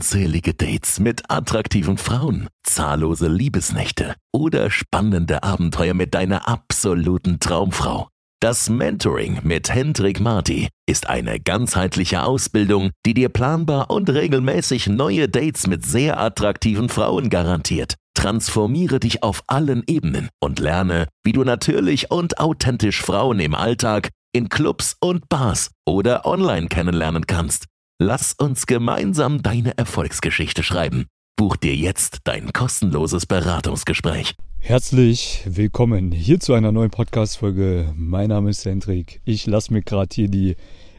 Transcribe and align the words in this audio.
Unzählige 0.00 0.54
Dates 0.54 0.98
mit 0.98 1.24
attraktiven 1.28 1.98
Frauen, 1.98 2.48
zahllose 2.62 3.28
Liebesnächte 3.28 4.14
oder 4.32 4.70
spannende 4.70 5.42
Abenteuer 5.42 5.92
mit 5.92 6.14
deiner 6.14 6.48
absoluten 6.48 7.38
Traumfrau. 7.38 8.08
Das 8.40 8.70
Mentoring 8.70 9.40
mit 9.42 9.68
Hendrik 9.68 10.18
Marti 10.18 10.68
ist 10.88 11.10
eine 11.10 11.38
ganzheitliche 11.38 12.22
Ausbildung, 12.22 12.92
die 13.04 13.12
dir 13.12 13.28
planbar 13.28 13.90
und 13.90 14.08
regelmäßig 14.08 14.86
neue 14.86 15.28
Dates 15.28 15.66
mit 15.66 15.84
sehr 15.84 16.18
attraktiven 16.18 16.88
Frauen 16.88 17.28
garantiert. 17.28 17.96
Transformiere 18.14 19.00
dich 19.00 19.22
auf 19.22 19.42
allen 19.48 19.84
Ebenen 19.86 20.30
und 20.42 20.60
lerne, 20.60 21.08
wie 21.24 21.32
du 21.32 21.44
natürlich 21.44 22.10
und 22.10 22.40
authentisch 22.40 23.02
Frauen 23.02 23.38
im 23.38 23.54
Alltag, 23.54 24.08
in 24.32 24.48
Clubs 24.48 24.96
und 24.98 25.28
Bars 25.28 25.72
oder 25.86 26.24
online 26.24 26.68
kennenlernen 26.68 27.26
kannst. 27.26 27.66
Lass 28.02 28.32
uns 28.32 28.64
gemeinsam 28.64 29.42
deine 29.42 29.76
Erfolgsgeschichte 29.76 30.62
schreiben. 30.62 31.04
Buch 31.36 31.56
dir 31.56 31.76
jetzt 31.76 32.20
dein 32.24 32.50
kostenloses 32.54 33.26
Beratungsgespräch. 33.26 34.36
Herzlich 34.58 35.42
willkommen 35.44 36.10
hier 36.10 36.40
zu 36.40 36.54
einer 36.54 36.72
neuen 36.72 36.88
Podcast-Folge. 36.88 37.92
Mein 37.94 38.30
Name 38.30 38.48
ist 38.48 38.64
Hendrik. 38.64 39.20
Ich 39.26 39.46
lasse 39.46 39.74
mir 39.74 39.82
gerade 39.82 40.14
hier 40.14 40.28
die 40.28 40.56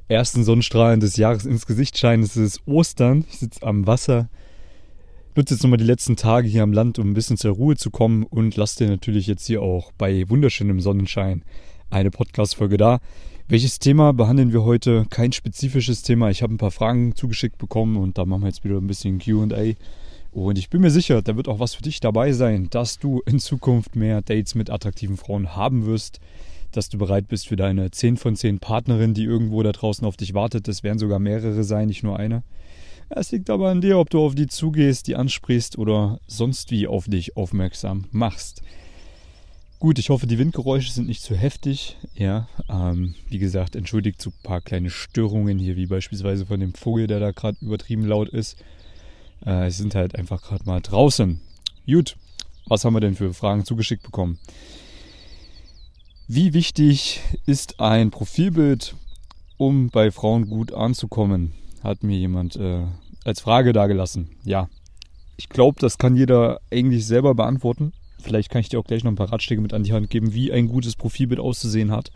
ersten 0.09 0.43
Sonnenstrahlen 0.43 0.99
des 0.99 1.17
Jahres 1.17 1.47
ins 1.47 1.65
Gesicht 1.65 1.97
scheinen. 1.97 2.21
Es 2.21 2.37
ist 2.37 2.61
Ostern. 2.67 3.25
Ich 3.31 3.39
sitze 3.39 3.63
am 3.63 3.87
Wasser. 3.87 4.29
Nutze 5.35 5.55
jetzt 5.55 5.63
nochmal 5.63 5.79
die 5.79 5.85
letzten 5.85 6.17
Tage 6.17 6.47
hier 6.47 6.61
am 6.61 6.71
Land, 6.71 6.99
um 6.99 7.09
ein 7.09 7.15
bisschen 7.15 7.37
zur 7.37 7.55
Ruhe 7.55 7.77
zu 7.77 7.89
kommen 7.89 8.25
und 8.25 8.57
lasse 8.57 8.85
dir 8.85 8.91
natürlich 8.91 9.25
jetzt 9.25 9.47
hier 9.47 9.63
auch 9.63 9.91
bei 9.97 10.29
wunderschönem 10.29 10.79
Sonnenschein 10.79 11.43
eine 11.89 12.11
Podcast-Folge 12.11 12.77
da. 12.77 12.99
Welches 13.51 13.79
Thema 13.79 14.13
behandeln 14.13 14.53
wir 14.53 14.63
heute? 14.63 15.05
Kein 15.09 15.33
spezifisches 15.33 16.03
Thema. 16.03 16.29
Ich 16.29 16.41
habe 16.41 16.53
ein 16.53 16.57
paar 16.57 16.71
Fragen 16.71 17.17
zugeschickt 17.17 17.57
bekommen 17.57 17.97
und 17.97 18.17
da 18.17 18.23
machen 18.23 18.43
wir 18.43 18.47
jetzt 18.47 18.63
wieder 18.63 18.77
ein 18.77 18.87
bisschen 18.87 19.19
QA. 19.19 19.73
Und 20.31 20.57
ich 20.57 20.69
bin 20.69 20.79
mir 20.79 20.89
sicher, 20.89 21.21
da 21.21 21.35
wird 21.35 21.49
auch 21.49 21.59
was 21.59 21.73
für 21.73 21.81
dich 21.81 21.99
dabei 21.99 22.31
sein, 22.31 22.69
dass 22.69 22.97
du 22.97 23.21
in 23.25 23.39
Zukunft 23.39 23.97
mehr 23.97 24.21
Dates 24.21 24.55
mit 24.55 24.69
attraktiven 24.69 25.17
Frauen 25.17 25.53
haben 25.53 25.85
wirst, 25.85 26.21
dass 26.71 26.87
du 26.87 26.97
bereit 26.97 27.27
bist 27.27 27.49
für 27.49 27.57
deine 27.57 27.91
10 27.91 28.15
von 28.15 28.37
10 28.37 28.59
Partnerin, 28.59 29.13
die 29.13 29.25
irgendwo 29.25 29.61
da 29.63 29.73
draußen 29.73 30.07
auf 30.07 30.15
dich 30.15 30.33
wartet. 30.33 30.69
Das 30.69 30.83
werden 30.83 30.99
sogar 30.99 31.19
mehrere 31.19 31.65
sein, 31.65 31.89
nicht 31.89 32.03
nur 32.03 32.17
eine. 32.17 32.43
Es 33.09 33.33
liegt 33.33 33.49
aber 33.49 33.69
an 33.69 33.81
dir, 33.81 33.99
ob 33.99 34.09
du 34.09 34.21
auf 34.23 34.33
die 34.33 34.47
zugehst, 34.47 35.07
die 35.07 35.17
ansprichst 35.17 35.77
oder 35.77 36.21
sonst 36.25 36.71
wie 36.71 36.87
auf 36.87 37.09
dich 37.09 37.35
aufmerksam 37.35 38.05
machst. 38.11 38.61
Gut, 39.81 39.97
ich 39.97 40.11
hoffe, 40.11 40.27
die 40.27 40.37
Windgeräusche 40.37 40.91
sind 40.91 41.07
nicht 41.07 41.23
zu 41.23 41.35
heftig. 41.35 41.97
Ja, 42.13 42.47
ähm, 42.69 43.15
wie 43.29 43.39
gesagt, 43.39 43.75
entschuldigt 43.75 44.21
so 44.21 44.29
ein 44.29 44.43
paar 44.43 44.61
kleine 44.61 44.91
Störungen 44.91 45.57
hier, 45.57 45.75
wie 45.75 45.87
beispielsweise 45.87 46.45
von 46.45 46.59
dem 46.59 46.75
Vogel, 46.75 47.07
der 47.07 47.19
da 47.19 47.31
gerade 47.31 47.57
übertrieben 47.61 48.05
laut 48.05 48.29
ist. 48.29 48.63
Äh, 49.43 49.65
es 49.65 49.79
sind 49.79 49.95
halt 49.95 50.15
einfach 50.15 50.43
gerade 50.43 50.65
mal 50.65 50.81
draußen. 50.81 51.41
Gut, 51.87 52.15
was 52.67 52.85
haben 52.85 52.93
wir 52.93 52.99
denn 52.99 53.15
für 53.15 53.33
Fragen 53.33 53.65
zugeschickt 53.65 54.03
bekommen? 54.03 54.37
Wie 56.27 56.53
wichtig 56.53 57.19
ist 57.47 57.79
ein 57.79 58.11
Profilbild, 58.11 58.93
um 59.57 59.89
bei 59.89 60.11
Frauen 60.11 60.47
gut 60.47 60.73
anzukommen? 60.73 61.53
Hat 61.81 62.03
mir 62.03 62.19
jemand 62.19 62.55
äh, 62.55 62.83
als 63.23 63.39
Frage 63.39 63.73
dargelassen. 63.73 64.29
Ja, 64.43 64.69
ich 65.37 65.49
glaube, 65.49 65.79
das 65.79 65.97
kann 65.97 66.15
jeder 66.15 66.61
eigentlich 66.69 67.07
selber 67.07 67.33
beantworten. 67.33 67.93
Vielleicht 68.21 68.49
kann 68.49 68.61
ich 68.61 68.69
dir 68.69 68.79
auch 68.79 68.85
gleich 68.85 69.03
noch 69.03 69.11
ein 69.11 69.15
paar 69.15 69.31
Ratschläge 69.31 69.61
mit 69.61 69.73
an 69.73 69.83
die 69.83 69.93
Hand 69.93 70.09
geben, 70.09 70.33
wie 70.33 70.51
ein 70.51 70.67
gutes 70.67 70.95
Profilbild 70.95 71.39
auszusehen 71.39 71.91
hat. 71.91 72.11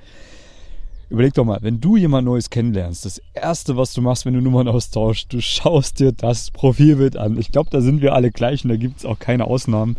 Überleg 1.10 1.34
doch 1.36 1.46
mal, 1.46 1.60
wenn 1.62 1.80
du 1.80 1.98
jemand 1.98 2.26
Neues 2.26 2.50
kennenlernst, 2.50 3.06
das 3.06 3.22
Erste, 3.34 3.78
was 3.78 3.94
du 3.94 4.02
machst, 4.02 4.26
wenn 4.26 4.34
du 4.34 4.42
Nummern 4.42 4.68
austauschst, 4.68 5.32
du 5.32 5.40
schaust 5.40 6.00
dir 6.00 6.12
das 6.12 6.50
Profilbild 6.50 7.16
an. 7.16 7.38
Ich 7.38 7.52
glaube, 7.52 7.70
da 7.70 7.82
sind 7.82 8.02
wir 8.02 8.14
alle 8.14 8.32
gleich 8.32 8.64
und 8.64 8.70
da 8.70 8.76
gibt 8.76 9.00
es 9.00 9.06
auch 9.06 9.20
keine 9.20 9.46
Ausnahmen. 9.46 9.98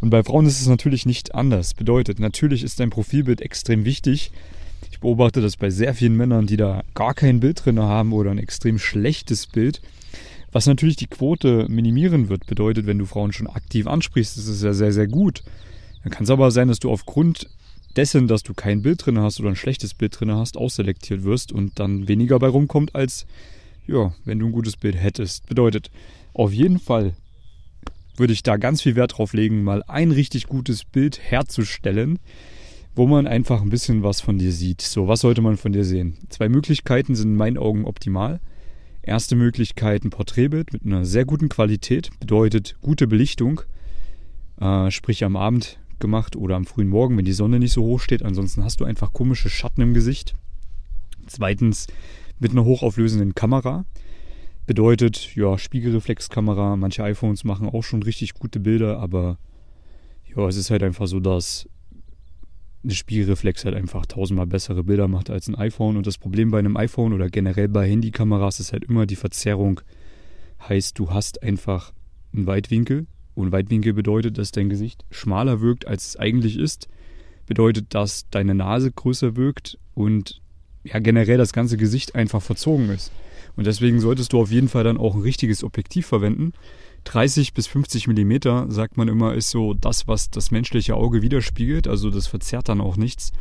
Und 0.00 0.10
bei 0.10 0.22
Frauen 0.22 0.46
ist 0.46 0.60
es 0.60 0.68
natürlich 0.68 1.04
nicht 1.04 1.34
anders. 1.34 1.74
Bedeutet, 1.74 2.20
natürlich 2.20 2.62
ist 2.62 2.78
dein 2.78 2.90
Profilbild 2.90 3.40
extrem 3.40 3.84
wichtig. 3.84 4.30
Ich 4.90 5.00
beobachte 5.00 5.40
das 5.40 5.56
bei 5.56 5.70
sehr 5.70 5.94
vielen 5.94 6.16
Männern, 6.16 6.46
die 6.46 6.56
da 6.56 6.82
gar 6.94 7.14
kein 7.14 7.40
Bild 7.40 7.64
drin 7.64 7.80
haben 7.80 8.12
oder 8.12 8.30
ein 8.30 8.38
extrem 8.38 8.78
schlechtes 8.78 9.46
Bild. 9.46 9.80
Was 10.56 10.64
natürlich 10.64 10.96
die 10.96 11.06
Quote 11.06 11.66
minimieren 11.68 12.30
wird, 12.30 12.46
bedeutet, 12.46 12.86
wenn 12.86 12.96
du 12.96 13.04
Frauen 13.04 13.30
schon 13.30 13.46
aktiv 13.46 13.86
ansprichst, 13.86 14.38
ist 14.38 14.48
es 14.48 14.62
ja 14.62 14.72
sehr, 14.72 14.90
sehr 14.90 15.06
gut. 15.06 15.42
Dann 16.02 16.10
kann 16.10 16.24
es 16.24 16.30
aber 16.30 16.50
sein, 16.50 16.68
dass 16.68 16.78
du 16.78 16.90
aufgrund 16.90 17.50
dessen, 17.94 18.26
dass 18.26 18.42
du 18.42 18.54
kein 18.54 18.80
Bild 18.80 19.04
drin 19.04 19.18
hast 19.18 19.38
oder 19.38 19.50
ein 19.50 19.56
schlechtes 19.56 19.92
Bild 19.92 20.18
drin 20.18 20.30
hast, 20.30 20.56
ausselektiert 20.56 21.24
wirst 21.24 21.52
und 21.52 21.78
dann 21.78 22.08
weniger 22.08 22.38
bei 22.38 22.48
rumkommt, 22.48 22.94
als 22.94 23.26
ja, 23.86 24.14
wenn 24.24 24.38
du 24.38 24.46
ein 24.46 24.52
gutes 24.52 24.78
Bild 24.78 24.96
hättest. 24.96 25.44
Bedeutet, 25.46 25.90
auf 26.32 26.54
jeden 26.54 26.78
Fall 26.78 27.12
würde 28.16 28.32
ich 28.32 28.42
da 28.42 28.56
ganz 28.56 28.80
viel 28.80 28.96
Wert 28.96 29.18
drauf 29.18 29.34
legen, 29.34 29.62
mal 29.62 29.82
ein 29.82 30.10
richtig 30.10 30.46
gutes 30.46 30.86
Bild 30.86 31.20
herzustellen, 31.22 32.18
wo 32.94 33.06
man 33.06 33.26
einfach 33.26 33.60
ein 33.60 33.68
bisschen 33.68 34.02
was 34.02 34.22
von 34.22 34.38
dir 34.38 34.52
sieht. 34.52 34.80
So, 34.80 35.06
was 35.06 35.20
sollte 35.20 35.42
man 35.42 35.58
von 35.58 35.74
dir 35.74 35.84
sehen? 35.84 36.16
Zwei 36.30 36.48
Möglichkeiten 36.48 37.14
sind 37.14 37.32
in 37.32 37.36
meinen 37.36 37.58
Augen 37.58 37.84
optimal. 37.84 38.40
Erste 39.06 39.36
Möglichkeit 39.36 40.04
ein 40.04 40.10
Porträtbild 40.10 40.72
mit 40.72 40.84
einer 40.84 41.04
sehr 41.04 41.24
guten 41.24 41.48
Qualität, 41.48 42.10
bedeutet 42.18 42.74
gute 42.80 43.06
Belichtung, 43.06 43.60
äh, 44.60 44.90
sprich 44.90 45.22
am 45.22 45.36
Abend 45.36 45.78
gemacht 46.00 46.34
oder 46.34 46.56
am 46.56 46.64
frühen 46.64 46.88
Morgen, 46.88 47.16
wenn 47.16 47.24
die 47.24 47.32
Sonne 47.32 47.60
nicht 47.60 47.72
so 47.72 47.84
hoch 47.84 48.00
steht. 48.00 48.24
Ansonsten 48.24 48.64
hast 48.64 48.80
du 48.80 48.84
einfach 48.84 49.12
komische 49.12 49.48
Schatten 49.48 49.80
im 49.80 49.94
Gesicht. 49.94 50.34
Zweitens 51.28 51.86
mit 52.40 52.50
einer 52.50 52.64
hochauflösenden 52.64 53.36
Kamera. 53.36 53.84
Bedeutet, 54.66 55.36
ja, 55.36 55.56
Spiegelreflexkamera. 55.56 56.74
Manche 56.74 57.04
iPhones 57.04 57.44
machen 57.44 57.68
auch 57.68 57.84
schon 57.84 58.02
richtig 58.02 58.34
gute 58.34 58.58
Bilder, 58.58 58.98
aber 58.98 59.38
ja, 60.36 60.48
es 60.48 60.56
ist 60.56 60.70
halt 60.70 60.82
einfach 60.82 61.06
so, 61.06 61.20
dass 61.20 61.68
eine 62.82 62.94
Spiegelreflex 62.94 63.64
halt 63.64 63.74
einfach 63.74 64.06
tausendmal 64.06 64.46
bessere 64.46 64.84
Bilder 64.84 65.08
macht 65.08 65.30
als 65.30 65.48
ein 65.48 65.54
iPhone. 65.54 65.96
Und 65.96 66.06
das 66.06 66.18
Problem 66.18 66.50
bei 66.50 66.58
einem 66.58 66.76
iPhone 66.76 67.12
oder 67.12 67.28
generell 67.28 67.68
bei 67.68 67.88
Handykameras 67.88 68.60
ist 68.60 68.72
halt 68.72 68.84
immer 68.84 69.06
die 69.06 69.16
Verzerrung. 69.16 69.80
Heißt, 70.68 70.98
du 70.98 71.10
hast 71.10 71.42
einfach 71.42 71.92
einen 72.32 72.46
Weitwinkel. 72.46 73.06
Und 73.34 73.52
Weitwinkel 73.52 73.92
bedeutet, 73.92 74.38
dass 74.38 74.50
dein 74.50 74.70
Gesicht 74.70 75.04
schmaler 75.10 75.60
wirkt, 75.60 75.86
als 75.86 76.08
es 76.08 76.16
eigentlich 76.16 76.58
ist. 76.58 76.88
Bedeutet, 77.46 77.94
dass 77.94 78.28
deine 78.30 78.54
Nase 78.54 78.90
größer 78.90 79.36
wirkt 79.36 79.78
und 79.94 80.40
ja, 80.84 80.98
generell 81.00 81.38
das 81.38 81.52
ganze 81.52 81.76
Gesicht 81.76 82.14
einfach 82.14 82.40
verzogen 82.40 82.88
ist. 82.90 83.12
Und 83.56 83.66
deswegen 83.66 84.00
solltest 84.00 84.32
du 84.32 84.40
auf 84.40 84.50
jeden 84.50 84.68
Fall 84.68 84.84
dann 84.84 84.98
auch 84.98 85.14
ein 85.14 85.22
richtiges 85.22 85.64
Objektiv 85.64 86.06
verwenden. 86.06 86.52
30 87.06 87.54
bis 87.54 87.68
50 87.68 88.08
Millimeter, 88.08 88.66
sagt 88.68 88.96
man 88.96 89.08
immer, 89.08 89.34
ist 89.34 89.50
so 89.50 89.74
das, 89.74 90.08
was 90.08 90.28
das 90.28 90.50
menschliche 90.50 90.96
Auge 90.96 91.22
widerspiegelt. 91.22 91.86
Also 91.86 92.10
das 92.10 92.26
verzerrt 92.26 92.68
dann 92.68 92.80
auch 92.80 92.96
nichts. 92.96 93.32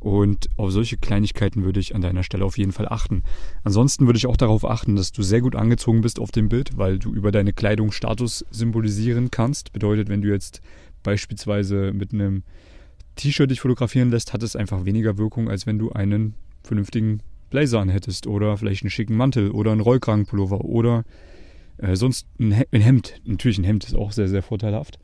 Und 0.00 0.48
auf 0.56 0.70
solche 0.70 0.96
Kleinigkeiten 0.96 1.64
würde 1.64 1.80
ich 1.80 1.94
an 1.94 2.02
deiner 2.02 2.22
Stelle 2.22 2.44
auf 2.44 2.56
jeden 2.56 2.72
Fall 2.72 2.88
achten. 2.88 3.22
Ansonsten 3.64 4.06
würde 4.06 4.18
ich 4.18 4.26
auch 4.26 4.36
darauf 4.36 4.64
achten, 4.64 4.96
dass 4.96 5.12
du 5.12 5.22
sehr 5.22 5.40
gut 5.40 5.56
angezogen 5.56 6.02
bist 6.02 6.18
auf 6.20 6.30
dem 6.30 6.48
Bild, 6.48 6.76
weil 6.76 6.98
du 6.98 7.12
über 7.12 7.32
deine 7.32 7.52
Kleidung 7.52 7.90
Status 7.90 8.44
symbolisieren 8.50 9.30
kannst. 9.30 9.72
Bedeutet, 9.72 10.08
wenn 10.08 10.22
du 10.22 10.28
jetzt 10.28 10.60
beispielsweise 11.02 11.92
mit 11.92 12.12
einem 12.12 12.42
T-Shirt 13.16 13.50
dich 13.50 13.60
fotografieren 13.60 14.10
lässt, 14.10 14.32
hat 14.32 14.42
es 14.42 14.56
einfach 14.56 14.84
weniger 14.84 15.18
Wirkung, 15.18 15.48
als 15.48 15.66
wenn 15.66 15.78
du 15.78 15.90
einen 15.90 16.34
vernünftigen 16.62 17.20
Blazer 17.48 17.80
anhättest 17.80 18.26
oder 18.26 18.56
vielleicht 18.56 18.82
einen 18.82 18.90
schicken 18.90 19.16
Mantel 19.16 19.50
oder 19.50 19.72
einen 19.72 19.80
Rollkragenpullover 19.80 20.64
oder 20.64 21.04
äh, 21.80 21.96
sonst 21.96 22.26
ein, 22.38 22.52
Hemd. 22.52 23.20
Natürlich 23.24 23.58
ein 23.58 23.64
Hemd 23.64 23.84
ist 23.84 23.94
auch 23.94 24.12
sehr, 24.12 24.28
sehr 24.28 24.42
vorteilhaft. 24.42 24.98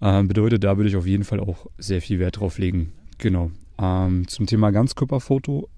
Ähm, 0.00 0.28
bedeutet, 0.28 0.64
da 0.64 0.76
würde 0.76 0.88
ich 0.88 0.96
auf 0.96 1.06
jeden 1.06 1.24
Fall 1.24 1.40
auch 1.40 1.66
sehr 1.78 2.02
viel 2.02 2.18
Wert 2.18 2.40
drauf 2.40 2.58
legen. 2.58 2.92
Genau. 3.18 3.50
Ähm, 3.78 4.28
zum 4.28 4.46
Thema 4.46 4.70
Ganzkörperfoto 4.70 5.68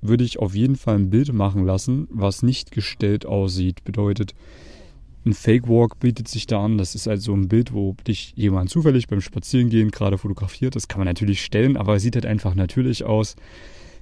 würde 0.00 0.24
ich 0.24 0.38
auf 0.38 0.54
jeden 0.54 0.76
Fall 0.76 0.96
ein 0.96 1.10
Bild 1.10 1.32
machen 1.32 1.64
lassen, 1.64 2.08
was 2.10 2.42
nicht 2.42 2.72
gestellt 2.72 3.24
aussieht. 3.24 3.84
Bedeutet, 3.84 4.34
ein 5.24 5.32
Fake 5.32 5.68
Walk 5.68 6.00
bietet 6.00 6.26
sich 6.26 6.46
da 6.46 6.64
an. 6.64 6.76
Das 6.76 6.96
ist 6.96 7.06
also 7.06 7.32
ein 7.32 7.48
Bild, 7.48 7.72
wo 7.72 7.94
dich 8.06 8.32
jemand 8.34 8.70
zufällig 8.70 9.06
beim 9.06 9.20
Spazierengehen 9.20 9.92
gerade 9.92 10.18
fotografiert. 10.18 10.74
Das 10.74 10.88
kann 10.88 10.98
man 10.98 11.06
natürlich 11.06 11.44
stellen, 11.44 11.76
aber 11.76 12.00
sieht 12.00 12.16
halt 12.16 12.26
einfach 12.26 12.56
natürlich 12.56 13.04
aus. 13.04 13.36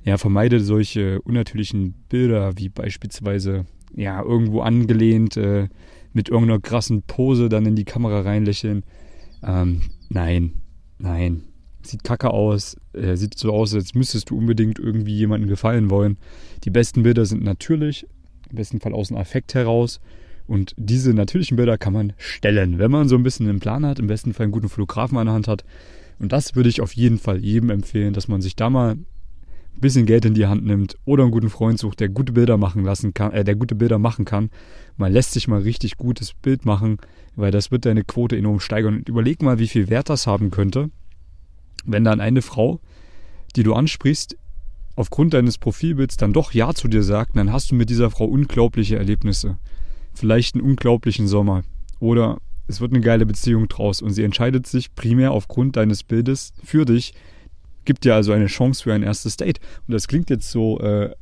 Ja, 0.02 0.16
vermeide 0.16 0.60
solche 0.60 1.20
unnatürlichen 1.20 1.92
Bilder 2.08 2.56
wie 2.56 2.70
beispielsweise 2.70 3.66
ja, 3.94 4.22
irgendwo 4.22 4.60
angelehnt, 4.60 5.36
äh, 5.36 5.68
mit 6.12 6.28
irgendeiner 6.28 6.60
krassen 6.60 7.02
Pose 7.02 7.48
dann 7.48 7.66
in 7.66 7.76
die 7.76 7.84
Kamera 7.84 8.20
reinlächeln. 8.22 8.84
Ähm, 9.42 9.82
nein, 10.08 10.54
nein. 10.98 11.42
Sieht 11.82 12.04
kacke 12.04 12.30
aus. 12.30 12.76
Äh, 12.92 13.16
sieht 13.16 13.38
so 13.38 13.52
aus, 13.52 13.74
als 13.74 13.94
müsstest 13.94 14.30
du 14.30 14.36
unbedingt 14.36 14.78
irgendwie 14.78 15.16
jemandem 15.16 15.48
gefallen 15.48 15.90
wollen. 15.90 16.18
Die 16.64 16.70
besten 16.70 17.02
Bilder 17.02 17.24
sind 17.24 17.42
natürlich, 17.42 18.06
im 18.50 18.56
besten 18.56 18.80
Fall 18.80 18.92
aus 18.92 19.08
dem 19.08 19.16
Affekt 19.16 19.54
heraus. 19.54 20.00
Und 20.46 20.74
diese 20.76 21.14
natürlichen 21.14 21.56
Bilder 21.56 21.78
kann 21.78 21.92
man 21.92 22.12
stellen, 22.18 22.78
wenn 22.78 22.90
man 22.90 23.08
so 23.08 23.14
ein 23.14 23.22
bisschen 23.22 23.48
einen 23.48 23.60
Plan 23.60 23.86
hat, 23.86 24.00
im 24.00 24.08
besten 24.08 24.34
Fall 24.34 24.44
einen 24.44 24.52
guten 24.52 24.68
Fotografen 24.68 25.16
an 25.16 25.26
der 25.26 25.34
Hand 25.34 25.48
hat. 25.48 25.64
Und 26.18 26.32
das 26.32 26.56
würde 26.56 26.68
ich 26.68 26.80
auf 26.80 26.92
jeden 26.92 27.18
Fall 27.18 27.38
jedem 27.38 27.70
empfehlen, 27.70 28.12
dass 28.12 28.28
man 28.28 28.42
sich 28.42 28.56
da 28.56 28.68
mal 28.68 28.96
ein 29.76 29.80
bisschen 29.80 30.06
Geld 30.06 30.24
in 30.24 30.34
die 30.34 30.46
Hand 30.46 30.64
nimmt 30.64 30.96
oder 31.04 31.22
einen 31.22 31.32
guten 31.32 31.50
Freund 31.50 31.78
sucht, 31.78 32.00
der 32.00 32.08
gute 32.08 32.32
Bilder 32.32 32.56
machen 32.56 32.84
lassen 32.84 33.14
kann, 33.14 33.32
äh, 33.32 33.44
der 33.44 33.56
gute 33.56 33.74
Bilder 33.74 33.98
machen 33.98 34.24
kann, 34.24 34.50
man 34.96 35.12
lässt 35.12 35.32
sich 35.32 35.48
mal 35.48 35.60
richtig 35.60 35.96
gutes 35.96 36.34
Bild 36.34 36.64
machen, 36.66 36.98
weil 37.36 37.50
das 37.50 37.70
wird 37.70 37.86
deine 37.86 38.04
Quote 38.04 38.36
enorm 38.36 38.60
steigern. 38.60 38.96
Und 38.96 39.08
überleg 39.08 39.42
mal, 39.42 39.58
wie 39.58 39.68
viel 39.68 39.88
Wert 39.88 40.10
das 40.10 40.26
haben 40.26 40.50
könnte, 40.50 40.90
wenn 41.84 42.04
dann 42.04 42.20
eine 42.20 42.42
Frau, 42.42 42.80
die 43.56 43.62
du 43.62 43.74
ansprichst, 43.74 44.36
aufgrund 44.96 45.32
deines 45.32 45.56
Profilbilds 45.56 46.16
dann 46.16 46.32
doch 46.32 46.52
Ja 46.52 46.74
zu 46.74 46.88
dir 46.88 47.02
sagt, 47.02 47.36
dann 47.36 47.52
hast 47.52 47.70
du 47.70 47.74
mit 47.74 47.88
dieser 47.88 48.10
Frau 48.10 48.26
unglaubliche 48.26 48.96
Erlebnisse. 48.96 49.58
Vielleicht 50.12 50.54
einen 50.54 50.64
unglaublichen 50.64 51.26
Sommer. 51.26 51.62
Oder 52.00 52.38
es 52.66 52.80
wird 52.80 52.92
eine 52.92 53.00
geile 53.00 53.26
Beziehung 53.26 53.68
draus 53.68 54.02
und 54.02 54.12
sie 54.12 54.22
entscheidet 54.22 54.66
sich 54.66 54.94
primär 54.94 55.32
aufgrund 55.32 55.76
deines 55.76 56.02
Bildes 56.04 56.52
für 56.62 56.84
dich, 56.84 57.14
gibt 57.84 58.04
dir 58.04 58.14
also 58.14 58.32
eine 58.32 58.46
Chance 58.46 58.82
für 58.82 58.92
ein 58.92 59.02
erstes 59.02 59.36
Date. 59.36 59.60
Und 59.86 59.94
das 59.94 60.08
klingt 60.08 60.30
jetzt 60.30 60.50
so 60.50 60.78
äh, 60.80 61.04
äh, 61.04 61.14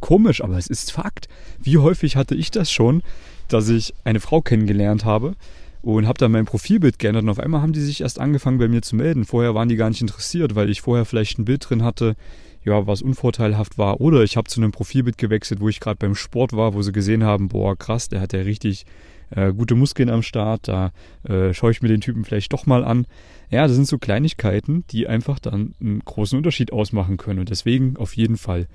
komisch, 0.00 0.42
aber 0.42 0.56
es 0.58 0.66
ist 0.66 0.92
Fakt. 0.92 1.28
Wie 1.60 1.78
häufig 1.78 2.16
hatte 2.16 2.34
ich 2.34 2.50
das 2.50 2.70
schon, 2.70 3.02
dass 3.48 3.68
ich 3.68 3.94
eine 4.04 4.20
Frau 4.20 4.40
kennengelernt 4.40 5.04
habe 5.04 5.34
und 5.82 6.06
habe 6.06 6.18
dann 6.18 6.32
mein 6.32 6.46
Profilbild 6.46 6.98
geändert 6.98 7.22
und 7.22 7.30
auf 7.30 7.38
einmal 7.38 7.62
haben 7.62 7.72
die 7.72 7.80
sich 7.80 8.00
erst 8.00 8.18
angefangen 8.18 8.58
bei 8.58 8.68
mir 8.68 8.82
zu 8.82 8.96
melden. 8.96 9.24
Vorher 9.24 9.54
waren 9.54 9.68
die 9.68 9.76
gar 9.76 9.88
nicht 9.88 10.00
interessiert, 10.00 10.54
weil 10.54 10.70
ich 10.70 10.80
vorher 10.80 11.04
vielleicht 11.04 11.38
ein 11.38 11.44
Bild 11.44 11.68
drin 11.68 11.82
hatte, 11.82 12.16
ja, 12.64 12.86
was 12.86 13.02
unvorteilhaft 13.02 13.78
war. 13.78 14.00
Oder 14.00 14.24
ich 14.24 14.36
habe 14.36 14.48
zu 14.48 14.60
einem 14.60 14.72
Profilbild 14.72 15.18
gewechselt, 15.18 15.60
wo 15.60 15.68
ich 15.68 15.78
gerade 15.78 15.98
beim 15.98 16.16
Sport 16.16 16.52
war, 16.52 16.74
wo 16.74 16.82
sie 16.82 16.92
gesehen 16.92 17.22
haben, 17.22 17.48
boah, 17.48 17.76
krass, 17.76 18.08
der 18.08 18.20
hat 18.20 18.32
ja 18.32 18.40
richtig 18.40 18.84
äh, 19.30 19.52
gute 19.52 19.74
Muskeln 19.74 20.10
am 20.10 20.22
Start, 20.22 20.68
da 20.68 20.92
äh, 21.24 21.52
schaue 21.52 21.70
ich 21.70 21.82
mir 21.82 21.88
den 21.88 22.00
Typen 22.00 22.24
vielleicht 22.24 22.52
doch 22.52 22.66
mal 22.66 22.84
an. 22.84 23.06
Ja, 23.50 23.66
das 23.66 23.76
sind 23.76 23.86
so 23.86 23.98
Kleinigkeiten, 23.98 24.84
die 24.90 25.06
einfach 25.06 25.38
dann 25.38 25.74
einen 25.80 26.00
großen 26.00 26.36
Unterschied 26.36 26.72
ausmachen 26.72 27.16
können. 27.16 27.40
Und 27.40 27.50
deswegen 27.50 27.96
auf 27.96 28.16
jeden 28.16 28.36
Fall 28.36 28.66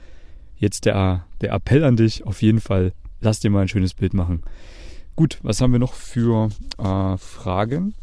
jetzt 0.57 0.86
der, 0.86 1.25
der 1.42 1.53
Appell 1.53 1.83
an 1.83 1.95
dich, 1.95 2.25
auf 2.25 2.42
jeden 2.42 2.62
Fall, 2.62 2.94
lass 3.19 3.39
dir 3.39 3.50
mal 3.50 3.62
ein 3.62 3.68
schönes 3.68 3.94
Bild 3.94 4.13
machen. 4.13 4.44
Gut, 5.15 5.39
was 5.42 5.62
haben 5.62 5.71
wir 5.71 5.80
noch 5.80 5.94
für 5.94 6.50
äh, 6.77 7.18
Fragen? 7.18 7.94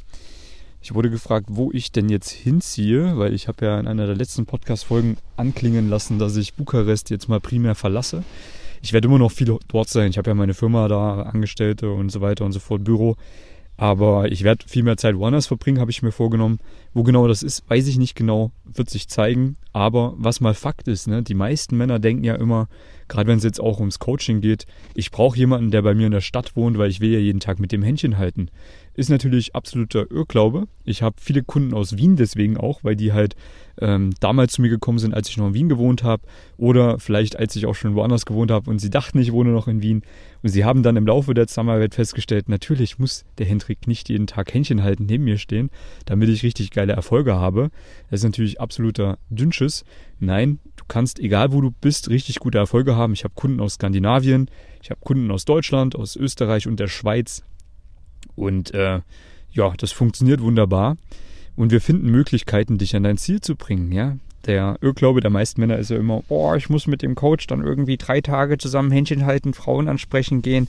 Ich 0.81 0.95
wurde 0.95 1.11
gefragt, 1.11 1.47
wo 1.51 1.71
ich 1.73 1.91
denn 1.91 2.09
jetzt 2.09 2.31
hinziehe, 2.31 3.19
weil 3.19 3.35
ich 3.35 3.49
habe 3.49 3.65
ja 3.65 3.81
in 3.81 3.89
einer 3.89 4.07
der 4.07 4.15
letzten 4.15 4.47
Podcast-Folgen 4.47 5.17
anklingen 5.37 5.89
lassen, 5.89 6.19
dass 6.19 6.37
ich 6.37 6.55
Bukarest 6.55 7.11
jetzt 7.11 7.29
mal 7.29 7.41
primär 7.41 7.75
verlasse 7.75 8.23
ich 8.83 8.93
werde 8.93 9.09
immer 9.09 9.19
noch 9.19 9.33
viel 9.33 9.59
dort 9.69 9.89
sein. 9.89 10.11
Ich 10.11 10.19
habe 10.19 10.31
ja 10.31 10.35
meine 10.35 10.55
Firma 10.55 10.89
da, 10.89 11.23
Angestellte 11.23 11.91
und 11.91 12.11
so 12.11 12.21
weiter 12.21 12.45
und 12.45 12.53
so 12.53 12.61
fort, 12.61 12.85
Büro. 12.85 13.17
Aber 13.79 14.31
ich 14.33 14.43
werde 14.43 14.67
viel 14.67 14.83
mehr 14.83 14.97
Zeit 14.97 15.17
woanders 15.17 15.47
verbringen, 15.47 15.79
habe 15.79 15.93
ich 15.93 16.03
mir 16.03 16.11
vorgenommen. 16.11 16.59
Wo 16.95 17.05
genau 17.05 17.29
das 17.29 17.45
ist, 17.45 17.63
weiß 17.71 17.87
ich 17.87 17.97
nicht 17.97 18.17
genau, 18.17 18.51
wird 18.65 18.91
sich 18.91 19.09
zeigen. 19.09 19.57
Aber 19.73 20.15
was 20.17 20.41
mal 20.41 20.55
Fakt 20.55 20.89
ist, 20.89 21.07
ne, 21.07 21.23
die 21.23 21.35
meisten 21.35 21.77
Männer 21.77 22.01
denken 22.01 22.25
ja 22.25 22.35
immer, 22.35 22.67
gerade 23.07 23.29
wenn 23.29 23.39
es 23.39 23.45
jetzt 23.45 23.61
auch 23.61 23.79
ums 23.79 24.01
Coaching 24.01 24.41
geht, 24.41 24.67
ich 24.95 25.13
brauche 25.13 25.39
jemanden, 25.39 25.71
der 25.71 25.83
bei 25.83 25.95
mir 25.95 26.07
in 26.07 26.13
der 26.13 26.21
Stadt 26.21 26.57
wohnt, 26.57 26.77
weil 26.77 26.91
ich 26.91 27.01
will 27.01 27.13
ja 27.13 27.21
jeden 27.21 27.39
Tag 27.39 27.61
mit 27.61 27.71
dem 27.71 27.85
Händchen 27.85 28.19
halten. 28.19 28.51
Ist 28.99 29.11
natürlich 29.11 29.55
absoluter 29.55 30.11
Irrglaube. 30.11 30.67
Ich 30.85 31.03
habe 31.03 31.15
viele 31.21 31.45
Kunden 31.45 31.73
aus 31.73 31.97
Wien 31.97 32.17
deswegen 32.17 32.57
auch, 32.57 32.83
weil 32.83 32.97
die 32.97 33.13
halt 33.13 33.37
ähm, 33.81 34.11
damals 34.19 34.55
zu 34.55 34.61
mir 34.61 34.71
gekommen 34.71 34.99
sind, 34.99 35.15
als 35.15 35.29
ich 35.29 35.37
noch 35.37 35.47
in 35.47 35.55
Wien 35.55 35.69
gewohnt 35.69 36.03
habe 36.03 36.25
oder 36.57 36.99
vielleicht 36.99 37.39
als 37.39 37.55
ich 37.55 37.67
auch 37.67 37.77
schon 37.77 37.95
woanders 37.95 38.27
gewohnt 38.27 38.51
habe 38.51 38.69
und 38.69 38.81
sie 38.81 38.91
dachten, 38.91 39.21
ich 39.21 39.31
wohne 39.31 39.51
noch 39.51 39.69
in 39.69 39.83
Wien. 39.83 40.03
Und 40.43 40.49
sie 40.49 40.65
haben 40.65 40.83
dann 40.83 40.97
im 40.97 41.07
Laufe 41.07 41.33
der 41.33 41.47
Zusammenarbeit 41.47 41.95
festgestellt, 41.95 42.49
natürlich 42.49 42.99
muss 42.99 43.25
der 43.39 43.47
Hendrik 43.47 43.87
nicht 43.87 44.09
jeden 44.09 44.27
Tag 44.27 44.53
Händchen 44.53 44.83
halten 44.83 45.07
neben 45.07 45.23
mir 45.23 45.39
stehen, 45.39 45.71
damit 46.05 46.29
ich 46.29 46.43
richtig 46.43 46.73
geile 46.73 46.95
Erfolge 46.95 47.37
habe. 47.37 47.71
Das 48.11 48.19
ist 48.19 48.25
natürlich 48.25 48.61
absoluter 48.61 49.19
Dünnschiss. 49.31 49.85
Nein, 50.19 50.59
du 50.75 50.83
kannst, 50.89 51.21
egal 51.21 51.53
wo 51.53 51.61
du 51.61 51.71
bist, 51.71 52.11
richtig 52.11 52.41
gute 52.41 52.59
Erfolge 52.59 52.97
haben. 52.97 53.13
Ich 53.13 53.23
habe 53.23 53.35
Kunden 53.37 53.61
aus 53.61 53.75
Skandinavien, 53.75 54.51
ich 54.83 54.91
habe 54.91 54.99
Kunden 55.05 55.31
aus 55.31 55.45
Deutschland, 55.45 55.95
aus 55.95 56.17
Österreich 56.17 56.67
und 56.67 56.81
der 56.81 56.89
Schweiz. 56.89 57.45
Und 58.37 58.73
äh, 58.75 59.01
ja, 59.53 59.73
das 59.77 59.93
funktioniert 59.93 60.41
wunderbar. 60.41 60.97
Und 61.57 61.73
wir 61.73 61.81
finden 61.81 62.11
Möglichkeiten, 62.11 62.79
dich 62.79 62.95
an 62.95 63.03
dein 63.03 63.19
Ziel 63.19 63.41
zu 63.41 63.57
bringen, 63.57 63.91
ja. 63.93 64.17
Der 64.47 64.79
Irrglaube 64.81 65.21
der 65.21 65.31
meisten 65.31 65.61
Männer 65.61 65.79
ist 65.79 65.91
ja 65.91 65.99
immer, 65.99 66.23
oh, 66.29 66.55
ich 66.55 66.71
muss 66.71 66.87
mit 66.87 67.03
dem 67.03 67.17
Coach 67.17 67.49
dann 67.49 67.63
irgendwie 67.63 67.97
drei 67.97 68.21
Tage 68.21 68.57
zusammen 68.57 68.93
Händchen 68.93 69.27
halten, 69.27 69.53
Frauen 69.53 69.89
ansprechen 69.89 70.43
gehen 70.43 70.69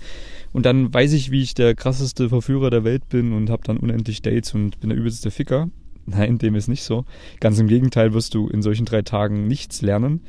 und 0.52 0.66
dann 0.66 0.92
weiß 0.94 1.14
ich, 1.14 1.32
wie 1.32 1.44
ich 1.44 1.54
der 1.54 1.76
krasseste 1.76 2.30
Verführer 2.30 2.72
der 2.72 2.84
Welt 2.84 3.08
bin 3.10 3.32
und 3.32 3.50
habe 3.50 3.62
dann 3.64 3.78
unendlich 3.78 4.22
Dates 4.22 4.54
und 4.54 4.80
bin 4.80 4.90
der 4.90 4.98
übelste 4.98 5.30
Ficker. 5.32 5.70
Nein, 6.08 6.40
dem 6.40 6.56
ist 6.56 6.68
nicht 6.68 6.84
so. 6.84 7.06
Ganz 7.40 7.60
im 7.60 7.68
Gegenteil 7.68 8.14
wirst 8.14 8.34
du 8.34 8.50
in 8.50 8.64
solchen 8.64 8.86
drei 8.86 9.04
Tagen 9.04 9.48
nichts 9.48 9.82
lernen. 9.82 10.22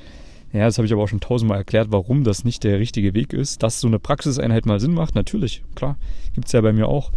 Ja, 0.53 0.65
das 0.65 0.79
habe 0.79 0.87
ich 0.87 0.93
aber 0.93 1.03
auch 1.03 1.09
schon 1.09 1.21
tausendmal 1.21 1.59
erklärt, 1.59 1.89
warum 1.91 2.25
das 2.25 2.45
nicht 2.45 2.65
der 2.65 2.79
richtige 2.79 3.15
Weg 3.15 3.33
ist. 3.33 3.63
Dass 3.63 3.81
so 3.81 3.87
eine 3.87 3.99
Praxiseinheit 3.99 4.67
mal 4.67 4.81
Sinn 4.81 4.95
macht, 4.95 5.15
natürlich, 5.15 5.63
klar. 5.75 5.97
Gibt's 6.35 6.53
ja 6.53 6.61
bei 6.61 6.73
mir 6.73 6.89
auch. 6.89 7.13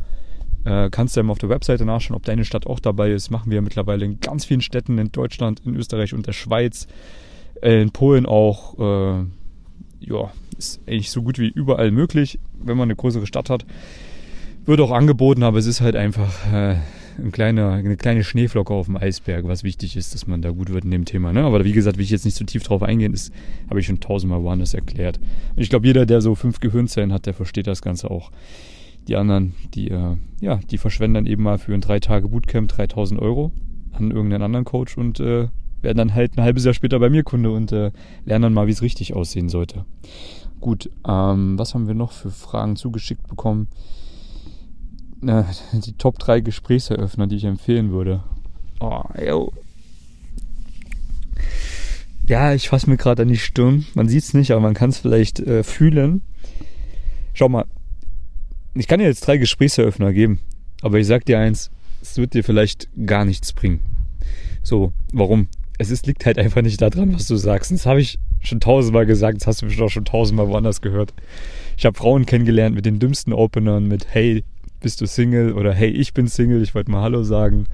Äh, 0.66 0.90
kannst 0.92 1.16
du 1.16 1.20
ja 1.20 1.24
mal 1.24 1.32
auf 1.32 1.40
der 1.40 1.50
Webseite 1.50 1.84
nachschauen, 1.84 2.16
ob 2.16 2.24
deine 2.24 2.46
Stadt 2.46 2.68
auch 2.68 2.80
dabei 2.80 3.12
ist. 3.12 3.32
Machen 3.32 3.52
wir 3.52 3.62
mittlerweile 3.62 4.06
in 4.06 4.20
ganz 4.20 4.46
vielen 4.46 4.62
Städten 4.62 4.98
in 4.98 5.12
Deutschland, 5.12 5.62
in 5.66 5.76
Österreich 5.76 6.14
und 6.14 6.28
der 6.28 6.34
Schweiz. 6.34 6.88
Äh, 7.62 7.82
in 7.82 7.92
Polen 7.92 8.26
auch. 8.26 8.80
Äh, 8.80 9.26
ja, 10.00 10.32
ist 10.58 10.82
eigentlich 10.88 11.12
so 11.12 11.24
gut 11.24 11.40
wie 11.40 11.48
überall 11.48 11.92
möglich, 11.92 12.40
wenn 12.62 12.78
man 12.78 12.88
eine 12.88 12.96
größere 12.96 13.26
Stadt 13.26 13.50
hat. 13.50 13.66
Wird 14.66 14.80
auch 14.80 14.92
angeboten, 14.92 15.44
aber 15.44 15.58
es 15.58 15.66
ist 15.66 15.82
halt 15.82 15.96
einfach 15.96 16.52
äh, 16.54 16.76
ein 17.18 17.32
kleiner, 17.32 17.72
eine 17.72 17.98
kleine 17.98 18.24
Schneeflocke 18.24 18.74
auf 18.74 18.88
dem 18.88 18.98
Eisberg, 18.98 19.48
was 19.48 19.64
wichtig 19.64 19.96
ist, 19.96 20.14
dass 20.14 20.28
man 20.28 20.42
da 20.42 20.52
gut 20.52 20.70
wird 20.70 20.86
in 20.86 20.92
dem 20.92 21.06
Thema. 21.06 21.34
Ne? 21.34 21.44
Aber 21.44 21.64
wie 21.64 21.72
gesagt, 21.72 21.98
will 21.98 22.04
ich 22.04 22.12
jetzt 22.12 22.26
nicht 22.26 22.36
zu 22.36 22.44
so 22.44 22.48
tief 22.48 22.64
drauf 22.64 22.84
eingehen, 22.84 23.12
das 23.12 23.32
habe 23.70 23.80
ich 23.80 23.86
schon 23.86 24.00
tausendmal 24.00 24.44
woanders 24.44 24.74
erklärt. 24.74 25.20
Und 25.56 25.62
ich 25.62 25.70
glaube, 25.70 25.88
jeder, 25.88 26.06
der 26.06 26.22
so 26.22 26.36
fünf 26.36 26.60
Gehirnzellen 26.60 27.14
hat, 27.14 27.26
der 27.26 27.34
versteht 27.34 27.68
das 27.68 27.82
Ganze 27.82 28.10
auch. 28.10 28.32
Die 29.08 29.16
anderen, 29.16 29.54
die, 29.74 29.90
äh, 29.90 30.16
ja, 30.40 30.60
die 30.70 30.78
verschwenden 30.78 31.16
dann 31.16 31.26
eben 31.26 31.44
mal 31.44 31.58
für 31.58 31.74
ein 31.74 31.82
drei 31.82 32.00
Tage 32.00 32.30
Bootcamp 32.30 32.70
3000 32.70 33.20
Euro 33.22 33.52
an 33.92 34.12
irgendeinen 34.12 34.44
anderen 34.44 34.66
Coach 34.66 34.98
und 34.98 35.20
äh, 35.20 35.48
werden 35.82 35.98
dann 35.98 36.16
halt 36.16 36.38
ein 36.38 36.44
halbes 36.44 36.66
Jahr 36.66 36.74
später 36.74 37.00
bei 37.00 37.10
mir 37.10 37.24
Kunde 37.24 37.52
und 37.52 37.72
äh, 37.72 37.92
lernen 38.26 38.44
dann 38.44 38.54
mal, 38.54 38.68
wie 38.68 38.72
es 38.72 38.82
richtig 38.82 39.14
aussehen 39.14 39.50
sollte. 39.50 39.86
Gut, 40.62 40.90
ähm, 41.08 41.60
was 41.60 41.74
haben 41.74 41.88
wir 41.88 41.94
noch 41.94 42.14
für 42.14 42.32
Fragen 42.32 42.78
zugeschickt 42.78 43.28
bekommen? 43.28 43.68
Na, 45.24 45.48
die 45.72 45.94
Top 45.94 46.20
3 46.20 46.42
Gesprächseröffner, 46.42 47.28
die 47.28 47.38
ich 47.38 47.46
empfehlen 47.46 47.92
würde. 47.92 48.24
Oh, 48.82 49.04
yo. 49.26 49.54
Ja, 52.28 52.54
ich 52.54 52.68
fasse 52.68 52.90
mir 52.90 52.98
gerade 52.98 53.22
an 53.22 53.30
die 53.30 53.38
Stirn. 53.38 53.86
Man 53.94 54.10
sieht 54.10 54.24
es 54.24 54.34
nicht, 54.34 54.52
aber 54.52 54.60
man 54.60 54.74
kann 54.74 54.90
es 54.90 54.98
vielleicht 54.98 55.40
äh, 55.40 55.64
fühlen. 55.64 56.24
Schau 57.34 57.48
mal, 57.48 57.66
ich 58.76 58.88
kann 58.88 59.00
dir 59.00 59.06
jetzt 59.06 59.26
drei 59.26 59.38
Gesprächseröffner 59.38 60.12
geben, 60.12 60.42
aber 60.82 61.00
ich 61.00 61.08
sag 61.08 61.26
dir 61.26 61.40
eins, 61.40 61.72
es 62.02 62.18
wird 62.18 62.34
dir 62.34 62.44
vielleicht 62.44 62.90
gar 63.06 63.24
nichts 63.24 63.54
bringen. 63.54 63.80
So, 64.62 64.92
warum? 65.14 65.48
Es 65.78 65.90
ist, 65.90 66.06
liegt 66.06 66.26
halt 66.26 66.38
einfach 66.38 66.62
nicht 66.62 66.82
daran, 66.82 67.14
was 67.14 67.28
du 67.28 67.38
sagst. 67.38 67.72
das 67.72 67.86
habe 67.86 68.02
ich 68.02 68.20
schon 68.42 68.60
tausendmal 68.60 69.06
gesagt, 69.06 69.38
das 69.40 69.48
hast 69.48 69.62
du 69.62 69.68
bestimmt 69.68 69.86
auch 69.86 69.92
schon 69.92 70.06
tausendmal 70.06 70.50
woanders 70.50 70.82
gehört. 70.82 71.14
Ich 71.78 71.86
habe 71.86 71.98
Frauen 71.98 72.26
kennengelernt 72.26 72.76
mit 72.76 72.86
den 72.86 73.00
dümmsten 73.00 73.32
Openern, 73.32 73.88
mit 73.88 74.08
Hey, 74.10 74.44
bist 74.84 75.02
du 75.02 75.08
Single? 75.08 75.54
Oder 75.54 75.74
Hey, 75.74 75.90
ich 75.90 76.14
bin 76.14 76.28
Single, 76.28 76.62
ich 76.62 76.76
wollte 76.76 76.92
mal 76.92 77.02
Hallo 77.02 77.24
sagen. 77.24 77.66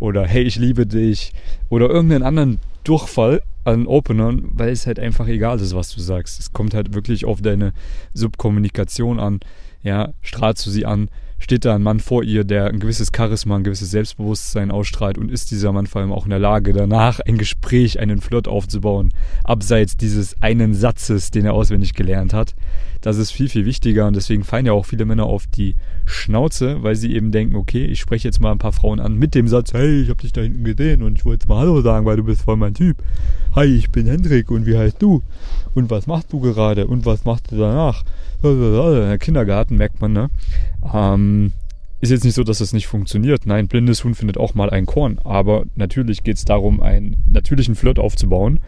Oder 0.00 0.26
Hey, 0.26 0.42
ich 0.42 0.56
liebe 0.56 0.86
dich. 0.86 1.32
Oder 1.68 1.88
irgendeinen 1.88 2.24
anderen 2.24 2.58
Durchfall 2.82 3.40
an 3.62 3.86
Openern, 3.86 4.50
weil 4.52 4.70
es 4.70 4.86
halt 4.86 4.98
einfach 4.98 5.28
egal 5.28 5.60
ist, 5.60 5.76
was 5.76 5.94
du 5.94 6.00
sagst. 6.00 6.40
Es 6.40 6.52
kommt 6.52 6.74
halt 6.74 6.92
wirklich 6.92 7.24
auf 7.24 7.40
deine 7.40 7.72
Subkommunikation 8.12 9.20
an 9.20 9.40
ja, 9.84 10.14
strahlst 10.22 10.66
du 10.66 10.70
sie 10.70 10.86
an, 10.86 11.08
steht 11.44 11.66
da 11.66 11.74
ein 11.74 11.82
Mann 11.82 12.00
vor 12.00 12.24
ihr, 12.24 12.42
der 12.42 12.68
ein 12.68 12.80
gewisses 12.80 13.10
Charisma, 13.14 13.56
ein 13.56 13.64
gewisses 13.64 13.90
Selbstbewusstsein 13.90 14.70
ausstrahlt 14.70 15.18
und 15.18 15.30
ist 15.30 15.50
dieser 15.50 15.72
Mann 15.72 15.86
vor 15.86 16.00
allem 16.00 16.10
auch 16.10 16.24
in 16.24 16.30
der 16.30 16.38
Lage, 16.38 16.72
danach 16.72 17.20
ein 17.20 17.36
Gespräch, 17.36 18.00
einen 18.00 18.22
Flirt 18.22 18.48
aufzubauen, 18.48 19.12
abseits 19.44 19.98
dieses 19.98 20.40
einen 20.40 20.72
Satzes, 20.72 21.30
den 21.30 21.44
er 21.44 21.52
auswendig 21.52 21.92
gelernt 21.92 22.32
hat. 22.32 22.54
Das 23.02 23.18
ist 23.18 23.30
viel, 23.30 23.50
viel 23.50 23.66
wichtiger 23.66 24.06
und 24.06 24.16
deswegen 24.16 24.42
fallen 24.42 24.64
ja 24.64 24.72
auch 24.72 24.86
viele 24.86 25.04
Männer 25.04 25.26
auf 25.26 25.46
die 25.46 25.74
Schnauze, 26.06 26.82
weil 26.82 26.96
sie 26.96 27.14
eben 27.14 27.30
denken, 27.30 27.56
okay, 27.56 27.84
ich 27.84 28.00
spreche 28.00 28.26
jetzt 28.26 28.40
mal 28.40 28.50
ein 28.50 28.58
paar 28.58 28.72
Frauen 28.72 28.98
an 28.98 29.18
mit 29.18 29.34
dem 29.34 29.46
Satz, 29.46 29.74
hey, 29.74 30.00
ich 30.00 30.08
habe 30.08 30.22
dich 30.22 30.32
da 30.32 30.40
hinten 30.40 30.64
gesehen 30.64 31.02
und 31.02 31.18
ich 31.18 31.26
wollte 31.26 31.42
jetzt 31.42 31.48
mal 31.50 31.58
Hallo 31.58 31.82
sagen, 31.82 32.06
weil 32.06 32.16
du 32.16 32.24
bist 32.24 32.40
voll 32.40 32.56
mein 32.56 32.72
Typ. 32.72 32.96
Hi, 33.54 33.66
ich 33.66 33.90
bin 33.90 34.06
Hendrik 34.06 34.50
und 34.50 34.64
wie 34.64 34.78
heißt 34.78 35.02
du? 35.02 35.22
Und 35.74 35.90
was 35.90 36.06
machst 36.06 36.32
du 36.32 36.40
gerade? 36.40 36.86
Und 36.86 37.04
was 37.04 37.26
machst 37.26 37.52
du 37.52 37.58
danach? 37.58 38.02
Kindergarten 39.20 39.76
merkt 39.76 40.00
man, 40.02 40.12
ne? 40.12 40.30
Ähm, 40.92 41.33
ist 42.00 42.10
jetzt 42.10 42.24
nicht 42.24 42.34
so, 42.34 42.44
dass 42.44 42.58
das 42.58 42.72
nicht 42.72 42.86
funktioniert. 42.86 43.46
Nein, 43.46 43.68
blindes 43.68 44.04
Huhn 44.04 44.14
findet 44.14 44.36
auch 44.36 44.54
mal 44.54 44.70
ein 44.70 44.86
Korn. 44.86 45.18
Aber 45.24 45.64
natürlich 45.74 46.22
geht 46.22 46.36
es 46.36 46.44
darum, 46.44 46.80
einen 46.80 47.16
natürlichen 47.26 47.74
Flirt 47.74 47.98
aufzubauen. 47.98 48.60